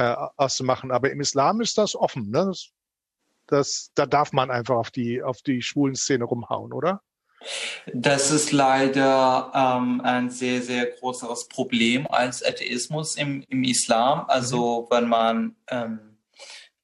äh, 0.00 0.16
auszumachen. 0.36 0.90
Aber 0.90 1.10
im 1.10 1.20
Islam 1.20 1.60
ist 1.60 1.78
das 1.78 1.94
offen. 1.94 2.30
Ne? 2.30 2.46
Das 2.46 2.72
das, 3.50 3.90
da 3.94 4.06
darf 4.06 4.32
man 4.32 4.50
einfach 4.50 4.76
auf 4.76 4.90
die, 4.90 5.22
auf 5.22 5.42
die 5.42 5.62
schwulen 5.62 5.94
Szene 5.94 6.24
rumhauen, 6.24 6.72
oder? 6.72 7.02
Das 7.92 8.30
ist 8.30 8.52
leider 8.52 9.50
ähm, 9.54 10.00
ein 10.02 10.30
sehr, 10.30 10.62
sehr 10.62 10.86
großes 10.86 11.48
Problem 11.48 12.06
als 12.10 12.44
Atheismus 12.44 13.16
im, 13.16 13.44
im 13.48 13.64
Islam. 13.64 14.24
Also 14.28 14.82
mhm. 14.82 14.94
wenn 14.94 15.08
man 15.08 15.56
ähm, 15.70 16.10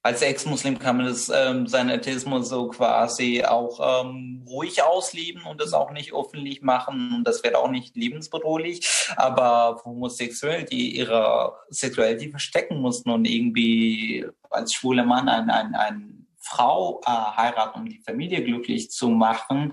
als 0.07 0.23
Ex-Muslim 0.23 0.79
kann 0.79 0.99
man 0.99 1.07
das, 1.07 1.29
ähm, 1.35 1.67
seinen 1.67 1.91
Atheismus 1.91 2.49
so 2.49 2.69
quasi 2.69 3.43
auch 3.43 4.05
ähm, 4.05 4.45
ruhig 4.47 4.81
ausleben 4.85 5.43
und 5.43 5.61
das 5.61 5.73
auch 5.73 5.91
nicht 5.91 6.15
öffentlich 6.15 6.63
machen 6.63 7.13
und 7.17 7.25
das 7.25 7.43
wird 7.43 7.57
auch 7.57 7.69
nicht 7.69 7.97
lebensbedrohlich. 7.97 8.87
Aber 9.17 9.83
homosexuell, 9.85 10.65
die 10.65 10.97
ihre 10.97 11.55
Sexualität 11.71 12.31
verstecken 12.31 12.81
mussten 12.81 13.11
und 13.11 13.25
irgendwie 13.25 14.25
als 14.49 14.75
schwuler 14.75 15.05
Mann 15.05 15.29
ein, 15.29 15.51
ein, 15.51 15.75
ein 15.75 16.27
Frau 16.39 17.01
äh, 17.05 17.11
heiraten, 17.11 17.81
um 17.81 17.87
die 17.87 17.99
Familie 17.99 18.45
glücklich 18.45 18.91
zu 18.91 19.09
machen. 19.09 19.73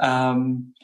Ähm, 0.00 0.74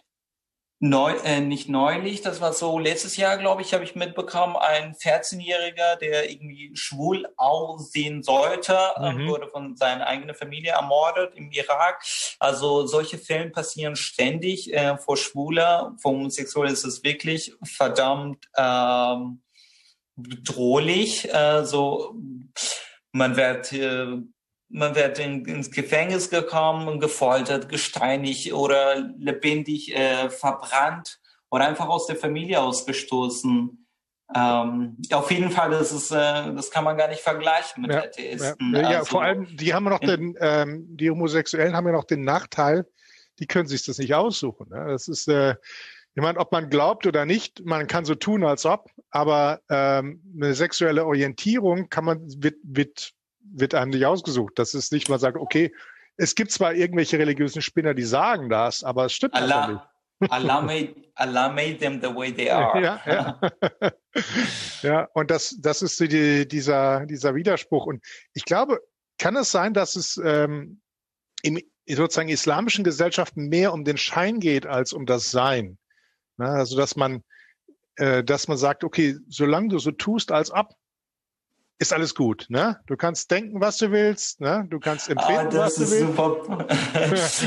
neu, 0.80 1.12
äh, 1.24 1.40
nicht 1.40 1.68
neulich, 1.68 2.22
das 2.22 2.40
war 2.40 2.52
so 2.52 2.78
letztes 2.78 3.16
Jahr, 3.16 3.36
glaube 3.36 3.62
ich, 3.62 3.74
habe 3.74 3.82
ich 3.82 3.96
mitbekommen, 3.96 4.56
ein 4.56 4.94
14-Jähriger, 4.94 5.96
der 5.96 6.30
irgendwie 6.30 6.70
schwul 6.74 7.28
aussehen 7.36 8.22
sollte, 8.22 8.78
äh, 8.96 9.12
mhm. 9.12 9.26
wurde 9.26 9.48
von 9.48 9.76
seiner 9.76 10.06
eigenen 10.06 10.36
Familie 10.36 10.72
ermordet 10.72 11.34
im 11.34 11.50
Irak. 11.50 12.02
Also 12.38 12.86
solche 12.86 13.18
Fälle 13.18 13.50
passieren 13.50 13.96
ständig 13.96 14.72
äh, 14.72 14.96
vor 14.98 15.16
Schwuler. 15.16 15.96
Vor 16.00 16.12
Homosexuellen 16.12 16.72
ist 16.72 16.84
es 16.84 17.02
wirklich 17.02 17.54
verdammt 17.64 18.48
ähm, 18.56 19.42
bedrohlich. 20.14 21.32
Äh, 21.32 21.64
so 21.64 22.14
man 23.12 23.36
wird 23.36 23.72
äh, 23.72 24.06
man 24.68 24.94
wird 24.94 25.18
in, 25.18 25.44
ins 25.46 25.70
Gefängnis 25.70 26.30
gekommen 26.30 26.88
und 26.88 27.00
gefoltert, 27.00 27.68
gesteinigt 27.68 28.52
oder 28.52 28.96
lebendig 29.18 29.94
äh, 29.94 30.30
verbrannt 30.30 31.20
oder 31.50 31.66
einfach 31.66 31.88
aus 31.88 32.06
der 32.06 32.16
Familie 32.16 32.60
ausgestoßen. 32.60 33.86
Ähm, 34.34 34.96
auf 35.10 35.30
jeden 35.30 35.50
Fall, 35.50 35.70
das 35.70 35.90
ist, 35.90 36.10
äh, 36.10 36.14
das 36.54 36.70
kann 36.70 36.84
man 36.84 36.98
gar 36.98 37.08
nicht 37.08 37.22
vergleichen 37.22 37.82
mit 37.82 37.92
ja, 37.92 38.00
Atheisten. 38.00 38.74
Ja, 38.74 38.80
ja 38.80 38.98
also, 38.98 39.04
vor 39.06 39.22
allem, 39.22 39.56
die 39.56 39.72
haben 39.72 39.84
noch 39.84 40.00
den, 40.00 40.36
ähm, 40.40 40.86
die 40.90 41.10
Homosexuellen 41.10 41.74
haben 41.74 41.86
ja 41.86 41.92
noch 41.92 42.04
den 42.04 42.24
Nachteil, 42.24 42.86
die 43.38 43.46
können 43.46 43.68
sich 43.68 43.86
das 43.86 43.96
nicht 43.96 44.14
aussuchen. 44.14 44.68
Ne? 44.68 44.84
Das 44.88 45.08
ist, 45.08 45.28
äh, 45.28 45.54
ich 46.14 46.22
meine, 46.22 46.38
ob 46.38 46.52
man 46.52 46.68
glaubt 46.68 47.06
oder 47.06 47.24
nicht, 47.24 47.64
man 47.64 47.86
kann 47.86 48.04
so 48.04 48.14
tun, 48.14 48.44
als 48.44 48.66
ob, 48.66 48.90
aber 49.10 49.60
ähm, 49.70 50.20
eine 50.34 50.52
sexuelle 50.52 51.06
Orientierung 51.06 51.88
kann 51.88 52.04
man, 52.04 52.20
wird, 52.42 52.56
wird 52.62 53.14
wird 53.52 53.74
einem 53.74 53.90
nicht 53.90 54.06
ausgesucht. 54.06 54.58
Das 54.58 54.74
ist 54.74 54.92
nicht, 54.92 55.08
man 55.08 55.18
sagt, 55.18 55.36
okay, 55.36 55.72
es 56.16 56.34
gibt 56.34 56.50
zwar 56.50 56.74
irgendwelche 56.74 57.18
religiösen 57.18 57.62
Spinner, 57.62 57.94
die 57.94 58.02
sagen 58.02 58.48
das, 58.48 58.82
aber 58.82 59.06
es 59.06 59.12
stimmt 59.12 59.34
Allah, 59.34 59.68
nicht. 60.20 60.32
Allah 60.32 60.60
made, 60.62 60.94
Allah 61.14 61.48
made 61.48 61.78
them 61.78 62.00
the 62.02 62.14
way 62.14 62.32
they 62.32 62.50
are. 62.50 62.82
Ja, 62.82 63.00
ja. 63.06 63.40
ja 64.82 65.08
und 65.14 65.30
das, 65.30 65.56
das 65.60 65.82
ist 65.82 66.00
die, 66.00 66.46
dieser, 66.46 67.06
dieser 67.06 67.34
Widerspruch. 67.34 67.86
Und 67.86 68.04
ich 68.34 68.44
glaube, 68.44 68.80
kann 69.18 69.36
es 69.36 69.50
sein, 69.50 69.74
dass 69.74 69.96
es 69.96 70.20
ähm, 70.24 70.80
in 71.42 71.60
sozusagen 71.88 72.28
islamischen 72.28 72.84
Gesellschaften 72.84 73.48
mehr 73.48 73.72
um 73.72 73.84
den 73.84 73.96
Schein 73.96 74.40
geht 74.40 74.66
als 74.66 74.92
um 74.92 75.06
das 75.06 75.30
Sein? 75.30 75.78
Na, 76.36 76.52
also 76.52 76.76
dass 76.76 76.96
man, 76.96 77.22
äh, 77.96 78.22
dass 78.24 78.48
man 78.48 78.56
sagt, 78.56 78.84
okay, 78.84 79.16
solange 79.28 79.68
du 79.68 79.78
so 79.78 79.90
tust, 79.90 80.32
als 80.32 80.50
ob, 80.52 80.74
ist 81.78 81.92
alles 81.92 82.14
gut, 82.14 82.46
ne? 82.48 82.80
Du 82.86 82.96
kannst 82.96 83.30
denken, 83.30 83.60
was 83.60 83.78
du 83.78 83.92
willst, 83.92 84.40
ne? 84.40 84.66
Du 84.68 84.80
kannst 84.80 85.08
empfinden, 85.08 85.56
ah, 85.56 85.60
was 85.60 85.76
du 85.76 85.88
willst. 85.88 86.16
Super. 86.16 86.66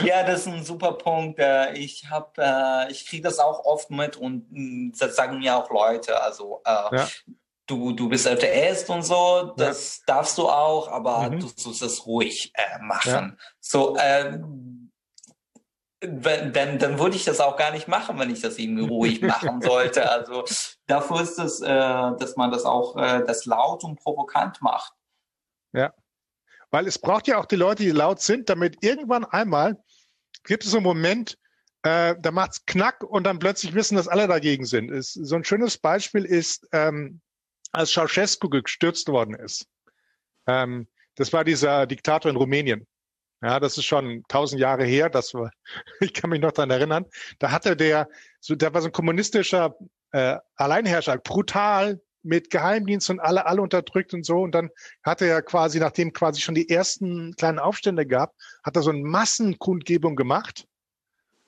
ja, 0.05 0.23
das 0.23 0.41
ist 0.41 0.47
ein 0.47 0.63
super 0.63 0.93
Punkt. 0.93 1.37
Äh, 1.39 1.73
ich 1.73 2.09
habe, 2.09 2.31
äh, 2.37 2.91
ich 2.91 3.05
kriege 3.05 3.23
das 3.23 3.39
auch 3.39 3.65
oft 3.65 3.91
mit 3.91 4.15
und 4.15 4.47
mm, 4.49 4.93
das 4.97 5.15
sagen 5.15 5.39
mir 5.39 5.57
auch 5.57 5.69
Leute. 5.69 6.21
Also 6.21 6.61
äh, 6.65 6.95
ja. 6.95 7.07
du, 7.67 7.91
du 7.91 8.07
bist 8.07 8.25
Atheist 8.25 8.89
und 8.89 9.03
so, 9.03 9.53
das 9.57 9.97
ja. 9.97 10.15
darfst 10.15 10.37
du 10.37 10.47
auch, 10.47 10.87
aber 10.89 11.29
mhm. 11.29 11.41
du 11.41 11.47
sollst 11.53 11.81
es 11.81 12.05
ruhig 12.05 12.53
machen. 12.79 13.37
Ja. 13.37 13.45
So, 13.59 13.97
dann, 16.01 16.79
dann 16.79 16.99
würde 16.99 17.15
ich 17.15 17.25
das 17.25 17.39
auch 17.39 17.57
gar 17.57 17.71
nicht 17.71 17.87
machen, 17.87 18.17
wenn 18.19 18.29
ich 18.29 18.41
das 18.41 18.57
irgendwie 18.57 18.87
ruhig 18.87 19.21
machen 19.21 19.61
sollte. 19.61 20.09
Also 20.09 20.43
dafür 20.87 21.21
ist 21.21 21.39
es, 21.39 21.61
äh, 21.61 21.67
dass 21.67 22.35
man 22.35 22.51
das 22.51 22.65
auch 22.65 22.97
äh, 22.97 23.23
das 23.25 23.45
laut 23.45 23.83
und 23.83 23.99
provokant 23.99 24.61
macht. 24.61 24.93
Ja, 25.73 25.93
weil 26.71 26.87
es 26.87 26.99
braucht 26.99 27.27
ja 27.27 27.37
auch 27.37 27.45
die 27.45 27.55
Leute, 27.55 27.83
die 27.83 27.91
laut 27.91 28.21
sind, 28.21 28.49
damit 28.49 28.83
irgendwann 28.83 29.25
einmal 29.25 29.77
gibt 30.43 30.63
es 30.63 30.71
so 30.71 30.77
einen 30.77 30.85
Moment, 30.85 31.37
äh, 31.83 32.15
da 32.19 32.31
macht's 32.31 32.65
knack 32.65 33.03
und 33.03 33.25
dann 33.25 33.39
plötzlich 33.39 33.73
wissen, 33.73 33.95
dass 33.95 34.07
alle 34.07 34.27
dagegen 34.27 34.65
sind. 34.65 34.89
Ist, 34.89 35.13
so 35.13 35.35
ein 35.35 35.43
schönes 35.43 35.77
Beispiel 35.77 36.25
ist, 36.25 36.67
ähm, 36.71 37.21
als 37.71 37.91
Ceausescu 37.91 38.49
gestürzt 38.49 39.07
worden 39.07 39.35
ist. 39.35 39.67
Ähm, 40.47 40.87
das 41.15 41.33
war 41.33 41.43
dieser 41.43 41.85
Diktator 41.85 42.31
in 42.31 42.37
Rumänien. 42.37 42.87
Ja, 43.41 43.59
das 43.59 43.77
ist 43.77 43.85
schon 43.85 44.23
tausend 44.27 44.61
Jahre 44.61 44.85
her. 44.85 45.09
Das 45.09 45.33
war, 45.33 45.51
ich 45.99 46.13
kann 46.13 46.29
mich 46.29 46.41
noch 46.41 46.51
daran 46.51 46.69
erinnern. 46.69 47.05
Da 47.39 47.51
hatte 47.51 47.75
der, 47.75 48.07
so, 48.39 48.55
der 48.55 48.73
war 48.73 48.81
so 48.81 48.87
ein 48.87 48.93
kommunistischer 48.93 49.75
äh, 50.11 50.37
Alleinherrscher, 50.55 51.17
brutal 51.17 51.99
mit 52.23 52.51
Geheimdienst 52.51 53.09
und 53.09 53.19
alle, 53.19 53.47
alle 53.47 53.63
unterdrückt 53.63 54.13
und 54.13 54.25
so. 54.25 54.41
Und 54.41 54.53
dann 54.53 54.69
hatte 55.03 55.25
er 55.25 55.41
quasi, 55.41 55.79
nachdem 55.79 56.13
quasi 56.13 56.39
schon 56.39 56.53
die 56.53 56.69
ersten 56.69 57.35
kleinen 57.35 57.57
Aufstände 57.57 58.05
gab, 58.05 58.35
hat 58.63 58.75
er 58.75 58.83
so 58.83 58.91
eine 58.91 58.99
Massenkundgebung 58.99 60.15
gemacht, 60.15 60.67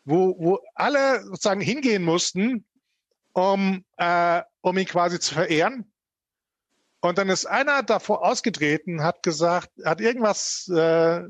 wo, 0.03 0.35
wo 0.39 0.59
alle 0.73 1.23
sozusagen 1.23 1.61
hingehen 1.61 2.03
mussten, 2.03 2.65
um, 3.33 3.85
äh, 3.97 4.41
um 4.61 4.77
ihn 4.77 4.87
quasi 4.87 5.19
zu 5.19 5.35
verehren. 5.35 5.91
Und 7.01 7.17
dann 7.17 7.29
ist 7.29 7.45
einer 7.45 7.83
davor 7.83 8.25
ausgetreten, 8.25 9.03
hat 9.03 9.21
gesagt, 9.21 9.69
hat 9.83 10.01
irgendwas 10.01 10.71
äh, 10.73 11.23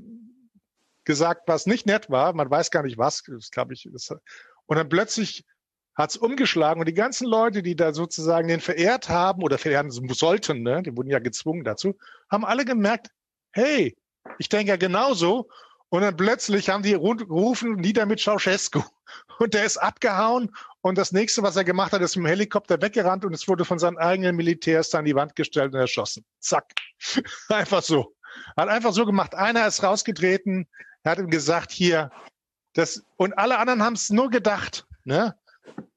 gesagt, 1.05 1.43
was 1.47 1.65
nicht 1.65 1.85
nett 1.85 2.09
war. 2.09 2.33
Man 2.33 2.49
weiß 2.49 2.71
gar 2.71 2.83
nicht 2.83 2.97
was, 2.97 3.23
glaube 3.51 3.73
ich. 3.73 3.89
Das, 3.91 4.09
und 4.65 4.77
dann 4.77 4.89
plötzlich 4.89 5.45
hat 5.95 6.09
es 6.09 6.17
umgeschlagen 6.17 6.79
und 6.79 6.87
die 6.87 6.93
ganzen 6.93 7.27
Leute, 7.27 7.61
die 7.61 7.75
da 7.75 7.93
sozusagen 7.93 8.47
den 8.47 8.59
verehrt 8.59 9.09
haben 9.09 9.43
oder 9.43 9.57
verehren 9.57 9.91
sollten, 9.91 10.63
ne, 10.63 10.81
die 10.81 10.95
wurden 10.95 11.09
ja 11.09 11.19
gezwungen 11.19 11.63
dazu, 11.63 11.97
haben 12.31 12.45
alle 12.45 12.65
gemerkt, 12.65 13.09
hey, 13.51 13.95
ich 14.39 14.49
denke 14.49 14.69
ja 14.69 14.77
genauso. 14.77 15.49
Und 15.89 16.01
dann 16.01 16.17
plötzlich 16.17 16.69
haben 16.69 16.81
die 16.81 16.93
gerufen, 16.93 17.75
nieder 17.75 18.07
mit 18.07 18.19
Ceausescu. 18.19 18.81
Und 19.37 19.53
der 19.53 19.63
ist 19.63 19.77
abgehauen. 19.77 20.49
Und 20.81 20.97
das 20.97 21.11
nächste, 21.11 21.43
was 21.43 21.55
er 21.55 21.63
gemacht 21.63 21.91
hat, 21.91 22.01
ist 22.01 22.15
mit 22.15 22.25
dem 22.25 22.29
Helikopter 22.29 22.81
weggerannt 22.81 23.25
und 23.25 23.33
es 23.33 23.47
wurde 23.47 23.63
von 23.63 23.77
seinen 23.79 23.97
eigenen 23.97 24.35
Militärs 24.35 24.93
an 24.95 25.05
die 25.05 25.15
Wand 25.15 25.35
gestellt 25.35 25.73
und 25.73 25.79
erschossen. 25.79 26.25
Zack. 26.39 26.65
einfach 27.49 27.83
so. 27.83 28.15
Hat 28.55 28.69
einfach 28.69 28.93
so 28.93 29.05
gemacht. 29.05 29.35
Einer 29.35 29.67
ist 29.67 29.83
rausgetreten, 29.83 30.67
er 31.03 31.11
hat 31.11 31.19
ihm 31.19 31.29
gesagt, 31.29 31.71
hier, 31.71 32.11
Das, 32.73 33.03
und 33.17 33.37
alle 33.37 33.59
anderen 33.59 33.83
haben 33.83 33.93
es 33.93 34.09
nur 34.09 34.29
gedacht, 34.29 34.85
ne? 35.03 35.35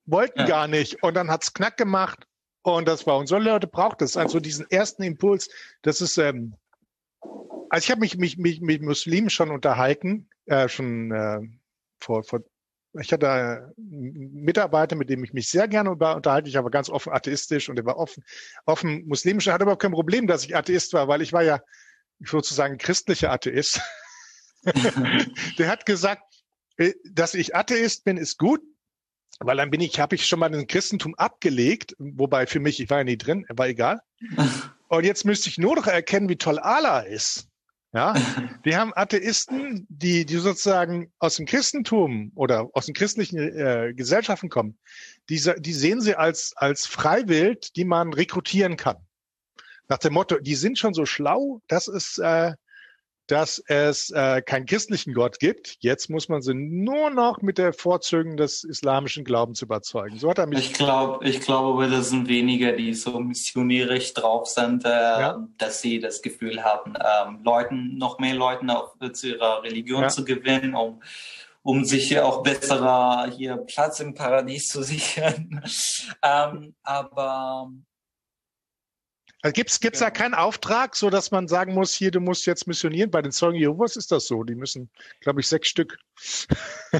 Wollten 0.05 0.41
ja. 0.41 0.47
gar 0.47 0.69
nicht. 0.69 1.03
Und 1.03 1.15
dann 1.15 1.31
hat's 1.31 1.53
knack 1.53 1.77
gemacht. 1.77 2.27
Und 2.63 2.87
das 2.87 3.07
war, 3.07 3.19
und 3.19 3.29
so 3.29 3.39
Leute 3.39 3.67
braucht 3.67 4.03
es. 4.03 4.17
Also 4.17 4.41
diesen 4.41 4.69
ersten 4.71 5.03
Impuls, 5.03 5.49
das 5.83 6.01
ist, 6.01 6.19
ähm, 6.19 6.55
also 7.71 7.85
ich 7.85 7.91
habe 7.91 8.01
mich, 8.01 8.17
mich, 8.17 8.39
mich 8.39 8.61
mit 8.61 8.83
Muslimen 8.83 9.31
schon 9.31 9.51
unterhalten, 9.51 10.29
äh, 10.47 10.69
schon 10.69 11.13
äh, 11.13 11.41
vor, 12.01 12.25
vor 12.25 12.43
ich 13.01 13.13
hatte 13.13 13.31
einen 13.77 14.45
Mitarbeiter, 14.45 14.97
mit 14.97 15.11
dem 15.11 15.23
ich 15.23 15.33
mich 15.33 15.49
sehr 15.49 15.69
gerne 15.69 15.91
unterhalte, 15.91 16.49
ich 16.49 16.57
aber 16.57 16.71
ganz 16.71 16.89
offen 16.89 17.13
atheistisch 17.13 17.69
und 17.69 17.79
er 17.79 17.85
war 17.85 17.99
offen, 17.99 18.25
offen 18.65 19.07
muslimisch. 19.07 19.47
Er 19.47 19.55
hatte 19.55 19.65
überhaupt 19.65 19.83
kein 19.83 19.93
Problem, 19.93 20.27
dass 20.27 20.45
ich 20.45 20.57
Atheist 20.57 20.93
war, 20.93 21.07
weil 21.09 21.23
ich 21.23 21.33
war 21.33 21.43
ja 21.43 21.61
sozusagen 22.21 22.79
christlicher 22.79 23.33
Atheist. 23.33 23.81
Der 25.59 25.69
hat 25.69 25.87
gesagt, 25.87 26.23
äh, 26.77 26.93
dass 27.11 27.35
ich 27.35 27.55
Atheist 27.55 28.05
bin, 28.05 28.17
ist 28.17 28.39
gut, 28.39 28.61
weil 29.39 29.57
dann 29.57 29.71
bin 29.71 29.81
ich, 29.81 30.01
habe 30.01 30.15
ich 30.15 30.27
schon 30.27 30.39
mal 30.39 30.49
den 30.49 30.67
Christentum 30.67 31.15
abgelegt, 31.15 31.95
wobei 31.99 32.47
für 32.47 32.61
mich, 32.61 32.81
ich 32.81 32.91
war 32.91 32.99
ja 32.99 33.05
nie 33.05 33.19
drin, 33.19 33.47
war 33.49 33.69
egal. 33.69 34.01
Und 34.89 35.05
jetzt 35.05 35.25
müsste 35.25 35.49
ich 35.49 35.59
nur 35.59 35.75
noch 35.77 35.87
erkennen, 35.87 36.29
wie 36.29 36.37
toll 36.37 36.59
Allah 36.59 37.01
ist. 37.01 37.49
Ja, 37.93 38.15
wir 38.63 38.79
haben 38.79 38.93
Atheisten, 38.95 39.87
die, 39.89 40.27
die 40.27 40.37
sozusagen 40.37 41.13
aus 41.19 41.37
dem 41.37 41.47
Christentum 41.47 42.31
oder 42.35 42.69
aus 42.73 42.87
den 42.87 42.95
christlichen 42.95 43.39
äh, 43.39 43.95
Gesellschaften 43.95 44.49
kommen. 44.49 44.79
Die, 45.29 45.41
die 45.59 45.73
sehen 45.73 46.01
sie 46.01 46.15
als, 46.15 46.53
als 46.57 46.87
Freiwild, 46.87 47.75
die 47.77 47.85
man 47.85 48.13
rekrutieren 48.13 48.77
kann. 48.77 49.06
Nach 49.89 49.99
dem 49.99 50.15
Motto, 50.15 50.39
die 50.39 50.55
sind 50.55 50.79
schon 50.79 50.95
so 50.95 51.07
schlau, 51.07 51.61
das 51.69 51.89
ist, 51.89 52.19
äh, 52.19 52.53
dass 53.27 53.63
es 53.67 54.11
äh, 54.11 54.41
keinen 54.43 54.67
christlichen 54.67 55.13
Gott 55.13 55.39
gibt. 55.39 55.77
Jetzt 55.81 56.09
muss 56.09 56.29
man 56.29 56.43
sie 56.43 56.55
nur 56.55 57.11
noch 57.11 57.43
mit 57.43 57.59
der 57.59 57.73
Vorzügen 57.73 58.37
des 58.37 58.63
islamischen 58.63 59.25
Glaubens 59.25 59.63
überzeugen. 59.63 60.19
So 60.19 60.31
hat 60.31 60.39
er 60.39 60.47
mich. 60.47 60.59
Ich 60.59 60.73
glaube, 60.75 61.27
ich 61.29 61.41
glaube, 61.41 61.89
das 61.89 62.11
sind 62.11 62.29
weniger, 62.29 62.73
die 62.73 62.95
so 62.95 63.19
missionärisch 63.19 64.15
drauf 64.15 64.47
sind, 64.47 64.85
äh, 64.85 64.89
ja. 64.89 65.49
dass 65.59 65.83
sie 65.83 65.99
das 65.99 66.23
Gefühl 66.23 66.63
haben, 66.63 66.95
ähm, 66.97 67.41
Leuten 67.43 67.97
noch 67.99 68.19
mehr 68.19 68.35
Leuten 68.35 68.71
auf, 68.71 68.93
zu 69.13 69.29
ihrer 69.29 69.63
Religion 69.63 70.03
ja. 70.03 70.09
zu 70.09 70.25
gewinnen, 70.25 70.75
um 70.75 71.01
um 71.63 71.85
sich 71.85 72.07
hier 72.07 72.25
auch 72.25 72.45
besserer 72.45 73.29
hier 73.37 73.57
Platz 73.57 73.99
im 73.99 74.15
Paradies 74.15 74.69
zu 74.69 74.85
sichern. 74.85 75.61
ähm, 76.23 76.77
aber 76.85 77.73
also 79.47 79.53
gibt 79.81 79.95
es 79.95 80.01
ja. 80.01 80.07
da 80.07 80.11
keinen 80.11 80.35
Auftrag, 80.35 80.97
so 80.97 81.09
dass 81.09 81.31
man 81.31 81.47
sagen 81.47 81.75
muss, 81.75 81.95
hier, 81.95 82.11
du 82.11 82.21
musst 82.21 82.47
jetzt 82.47 82.67
missionieren? 82.67 83.11
Bei 83.11 83.23
den 83.23 83.31
Zeugen 83.31 83.57
Jehovas 83.57 83.97
ist 83.97 84.11
das 84.11 84.27
so. 84.27 84.43
Die 84.43 84.55
müssen, 84.57 84.91
glaube 85.21 85.41
ich, 85.41 85.49
sechs 85.49 85.69
Stück. 85.69 85.99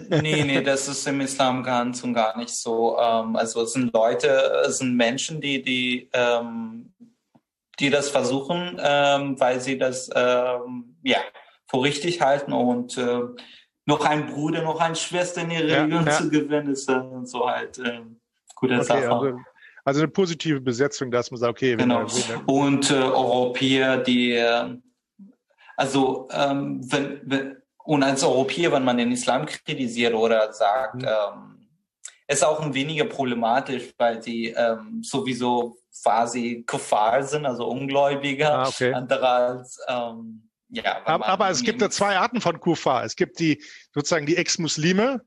nee, 0.09 0.45
nee, 0.45 0.61
das 0.63 0.87
ist 0.87 1.07
im 1.09 1.21
Islam 1.21 1.63
ganz 1.65 2.05
und 2.05 2.15
gar 2.15 2.39
nicht 2.39 2.51
so. 2.51 2.99
Ähm, 2.99 3.35
also 3.37 3.63
es 3.63 3.73
sind 3.73 3.93
Leute, 3.93 4.29
es 4.67 4.79
sind 4.79 4.97
Menschen, 4.97 5.41
die, 5.41 5.61
die, 5.63 6.09
ähm, 6.13 6.93
die 7.81 7.91
das 7.91 8.11
versuchen, 8.11 8.79
ähm, 8.81 9.41
weil 9.41 9.61
sie 9.61 9.77
das 9.77 10.09
ja, 10.09 11.19
für 11.69 11.83
richtig 11.83 12.21
halten 12.21 12.53
und 12.53 12.97
äh, 12.97 13.23
noch 13.87 14.05
ein 14.05 14.27
Bruder, 14.27 14.63
noch 14.63 14.81
eine 14.81 14.97
Schwester 14.97 15.43
in 15.43 15.51
ihre 15.51 15.65
Religion 15.65 16.07
ja, 16.07 16.13
ja. 16.13 16.19
zu 16.19 16.31
gewinnen, 16.31 16.73
ist 16.73 16.89
dann 16.89 17.27
so 17.27 17.49
halt 17.49 17.79
äh, 17.79 18.03
gute 18.55 18.75
okay, 18.75 18.85
Sache. 18.85 19.13
Also 19.13 19.41
also 19.87 20.01
eine 20.01 20.09
positive 20.09 20.61
Besetzung, 20.61 21.13
dass 21.13 21.31
man 21.31 21.39
sagt, 21.39 21.53
okay. 21.53 21.77
Genau. 21.77 22.07
Wir, 22.09 22.49
und 22.49 22.91
äh, 22.91 22.95
Europäer, 22.95 23.99
die, 23.99 24.33
äh, 24.33 24.77
also 25.77 26.29
ähm, 26.33 26.81
wenn, 26.91 27.21
wenn, 27.23 27.57
und 27.85 28.03
als 28.03 28.25
Europäer, 28.25 28.73
wenn 28.73 28.85
man 28.85 28.99
den 28.99 29.13
Islam 29.13 29.47
kritisiert 29.47 30.13
oder 30.13 30.53
sagt, 30.53 30.97
mhm. 30.97 31.07
ähm, 31.07 31.69
ist 32.27 32.45
auch 32.45 32.61
ein 32.61 32.75
weniger 32.75 33.05
problematisch, 33.05 33.95
weil 33.97 34.21
sie 34.21 34.49
ähm, 34.49 35.05
sowieso 35.05 35.79
quasi 36.03 36.65
Kuffar 36.67 37.23
sind, 37.23 37.47
also 37.47 37.69
Ungläubiger, 37.69 38.59
ah, 38.59 38.69
okay. 38.69 38.93
andere 38.93 39.29
als 39.29 39.79
ähm, 39.87 40.51
ja. 40.69 41.01
Aber, 41.05 41.27
aber 41.27 41.49
es 41.51 41.63
gibt 41.63 41.81
ja 41.81 41.89
zwei 41.91 42.17
Arten 42.17 42.41
von 42.41 42.59
Kuffar. 42.59 43.05
Es 43.05 43.15
gibt 43.15 43.39
die 43.39 43.63
sozusagen 43.95 44.27
die 44.27 44.37
Ex-Muslime, 44.37 45.23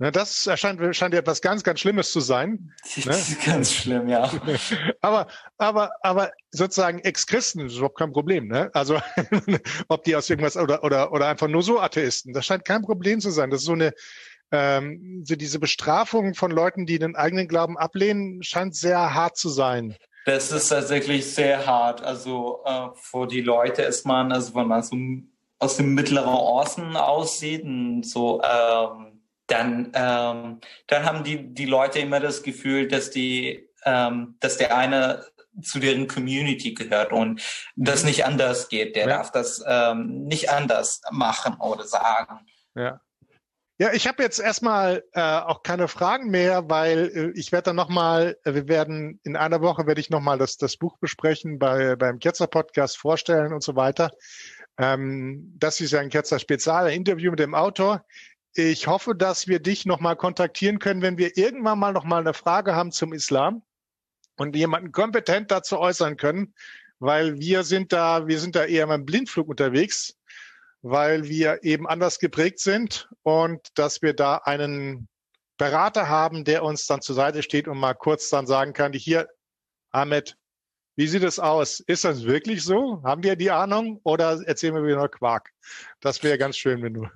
Ne, 0.00 0.12
das 0.12 0.46
erscheint, 0.46 0.94
scheint 0.94 1.12
ja 1.12 1.18
etwas 1.18 1.42
ganz, 1.42 1.64
ganz 1.64 1.80
Schlimmes 1.80 2.12
zu 2.12 2.20
sein. 2.20 2.72
Das 2.94 3.04
ne? 3.04 3.12
ist 3.12 3.44
ganz 3.44 3.72
schlimm, 3.72 4.08
ja. 4.08 4.30
aber, 5.00 5.26
aber, 5.56 5.90
aber 6.02 6.30
sozusagen 6.52 7.00
Ex-Christen 7.00 7.66
ist 7.66 7.74
überhaupt 7.74 7.98
kein 7.98 8.12
Problem. 8.12 8.46
Ne? 8.46 8.70
Also 8.74 9.00
ob 9.88 10.04
die 10.04 10.14
aus 10.14 10.30
irgendwas 10.30 10.56
oder, 10.56 10.84
oder, 10.84 11.10
oder 11.10 11.26
einfach 11.26 11.48
nur 11.48 11.64
so 11.64 11.80
Atheisten, 11.80 12.32
das 12.32 12.46
scheint 12.46 12.64
kein 12.64 12.82
Problem 12.82 13.18
zu 13.18 13.30
sein. 13.30 13.50
Das 13.50 13.62
ist 13.62 13.66
so 13.66 13.72
eine, 13.72 13.92
ähm, 14.52 15.24
so 15.26 15.34
diese 15.34 15.58
Bestrafung 15.58 16.34
von 16.34 16.52
Leuten, 16.52 16.86
die 16.86 17.00
den 17.00 17.16
eigenen 17.16 17.48
Glauben 17.48 17.76
ablehnen, 17.76 18.44
scheint 18.44 18.76
sehr 18.76 19.14
hart 19.14 19.36
zu 19.36 19.48
sein. 19.48 19.96
Das 20.26 20.52
ist 20.52 20.68
tatsächlich 20.68 21.34
sehr 21.34 21.66
hart. 21.66 22.02
Also 22.02 22.60
äh, 22.64 22.88
für 22.94 23.26
die 23.26 23.40
Leute 23.40 23.82
ist 23.82 24.06
man, 24.06 24.30
also 24.30 24.54
wenn 24.54 24.68
man 24.68 24.82
so 24.84 24.96
aus 25.58 25.76
dem 25.76 25.94
Mittleren 25.94 26.34
Osten 26.34 26.96
aussieht 26.96 27.64
und 27.64 28.04
so 28.04 28.40
ähm, 28.44 29.17
dann, 29.48 29.92
ähm, 29.94 30.60
dann 30.86 31.04
haben 31.04 31.24
die, 31.24 31.52
die 31.52 31.66
Leute 31.66 31.98
immer 31.98 32.20
das 32.20 32.42
Gefühl, 32.42 32.86
dass 32.86 33.10
die, 33.10 33.68
ähm, 33.84 34.36
dass 34.40 34.56
der 34.56 34.76
eine 34.76 35.24
zu 35.62 35.80
deren 35.80 36.06
Community 36.06 36.74
gehört 36.74 37.12
und 37.12 37.42
das 37.74 38.04
nicht 38.04 38.24
anders 38.24 38.68
geht. 38.68 38.94
Der 38.94 39.08
ja. 39.08 39.16
darf 39.16 39.32
das 39.32 39.62
ähm, 39.66 40.24
nicht 40.24 40.50
anders 40.50 41.00
machen 41.10 41.56
oder 41.58 41.84
sagen. 41.84 42.46
Ja. 42.76 43.00
Ja, 43.80 43.92
ich 43.92 44.08
habe 44.08 44.24
jetzt 44.24 44.40
erstmal 44.40 45.04
äh, 45.12 45.20
auch 45.20 45.62
keine 45.62 45.86
Fragen 45.86 46.30
mehr, 46.30 46.68
weil 46.68 47.12
äh, 47.14 47.38
ich 47.38 47.52
werde 47.52 47.66
dann 47.66 47.76
nochmal, 47.76 48.36
äh, 48.42 48.52
wir 48.52 48.66
werden 48.66 49.20
in 49.22 49.36
einer 49.36 49.60
Woche 49.60 49.86
werde 49.86 50.00
ich 50.00 50.10
nochmal 50.10 50.36
das, 50.36 50.56
das 50.56 50.76
Buch 50.76 50.98
besprechen, 50.98 51.60
bei, 51.60 51.94
beim 51.94 52.18
Ketzer 52.18 52.48
Podcast 52.48 52.98
vorstellen 52.98 53.52
und 53.52 53.62
so 53.62 53.76
weiter. 53.76 54.10
Ähm, 54.78 55.54
das 55.56 55.80
ist 55.80 55.92
ja 55.92 56.00
ein 56.00 56.10
Ketzer 56.10 56.40
Spezial, 56.40 56.86
ein 56.86 56.94
Interview 56.94 57.30
mit 57.30 57.38
dem 57.38 57.54
Autor. 57.54 58.04
Ich 58.54 58.86
hoffe, 58.86 59.14
dass 59.14 59.46
wir 59.46 59.60
dich 59.60 59.86
nochmal 59.86 60.16
kontaktieren 60.16 60.78
können, 60.78 61.02
wenn 61.02 61.18
wir 61.18 61.36
irgendwann 61.36 61.78
mal 61.78 61.92
nochmal 61.92 62.20
eine 62.20 62.34
Frage 62.34 62.74
haben 62.74 62.92
zum 62.92 63.12
Islam 63.12 63.62
und 64.36 64.56
jemanden 64.56 64.92
kompetent 64.92 65.50
dazu 65.50 65.78
äußern 65.78 66.16
können, 66.16 66.54
weil 66.98 67.38
wir 67.38 67.62
sind 67.62 67.92
da, 67.92 68.26
wir 68.26 68.40
sind 68.40 68.56
da 68.56 68.64
eher 68.64 68.88
im 68.90 69.04
Blindflug 69.04 69.48
unterwegs, 69.48 70.16
weil 70.82 71.28
wir 71.28 71.62
eben 71.62 71.86
anders 71.86 72.18
geprägt 72.18 72.60
sind 72.60 73.08
und 73.22 73.68
dass 73.74 74.02
wir 74.02 74.14
da 74.14 74.36
einen 74.36 75.08
Berater 75.58 76.08
haben, 76.08 76.44
der 76.44 76.62
uns 76.62 76.86
dann 76.86 77.02
zur 77.02 77.16
Seite 77.16 77.42
steht 77.42 77.68
und 77.68 77.78
mal 77.78 77.94
kurz 77.94 78.28
dann 78.30 78.46
sagen 78.46 78.72
kann, 78.72 78.92
hier, 78.92 79.28
Ahmed, 79.90 80.36
wie 80.98 81.06
sieht 81.06 81.22
es 81.22 81.38
aus? 81.38 81.78
Ist 81.78 82.04
das 82.04 82.24
wirklich 82.24 82.64
so? 82.64 83.00
Haben 83.04 83.22
wir 83.22 83.36
die 83.36 83.52
Ahnung 83.52 84.00
oder 84.02 84.42
erzählen 84.44 84.74
wir 84.74 84.82
wieder 84.82 85.08
Quark? 85.08 85.52
Das 86.00 86.24
wäre 86.24 86.36
ganz 86.38 86.56
schön, 86.56 86.82
wenn 86.82 86.94
du. 86.94 87.06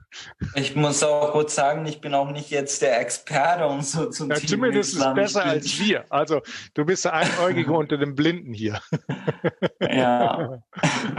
Ich 0.55 0.77
muss 0.77 1.03
auch 1.03 1.33
kurz 1.33 1.57
sagen, 1.57 1.85
ich 1.87 2.01
bin 2.01 2.14
auch 2.14 2.31
nicht 2.31 2.51
jetzt 2.51 2.81
der 2.81 3.01
Experte 3.01 3.66
und 3.66 3.85
so 3.85 4.09
zum 4.09 4.31
ja, 4.31 4.37
Thema 4.37 4.49
Zumindest 4.49 4.95
ist 4.95 5.14
besser 5.14 5.45
als 5.45 5.81
wir. 5.81 6.05
Also 6.11 6.42
du 6.75 6.85
bist 6.85 7.05
der 7.07 7.14
Einäugige 7.14 7.73
unter 7.73 7.99
den 7.99 8.14
Blinden 8.14 8.55
hier. 8.55 8.81
Ja. 9.81 10.62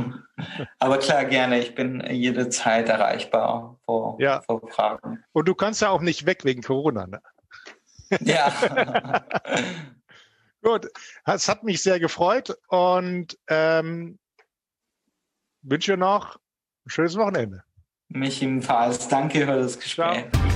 Aber 0.79 0.99
klar, 0.99 1.25
gerne. 1.25 1.59
Ich 1.59 1.75
bin 1.75 2.01
jederzeit 2.09 2.87
erreichbar 2.87 3.77
vor, 3.83 4.15
ja. 4.21 4.41
vor 4.43 4.65
Fragen. 4.69 5.21
Und 5.33 5.49
du 5.49 5.53
kannst 5.53 5.81
ja 5.81 5.89
auch 5.89 6.01
nicht 6.01 6.25
weg 6.25 6.45
wegen 6.45 6.61
Corona, 6.61 7.07
ne? 7.07 7.21
Ja. 8.21 8.53
Gut, 10.63 10.87
es 11.25 11.49
hat 11.49 11.63
mich 11.63 11.83
sehr 11.83 11.99
gefreut 11.99 12.57
und 12.69 13.37
ähm, 13.49 14.17
wünsche 15.61 15.97
noch 15.97 16.37
ein 16.85 16.89
schönes 16.89 17.17
Wochenende. 17.17 17.63
Mich 18.07 18.41
ebenfalls. 18.41 19.07
Danke 19.09 19.39
für 19.39 19.57
das 19.57 19.77
Gespräch. 19.77 20.25
Ciao. 20.31 20.52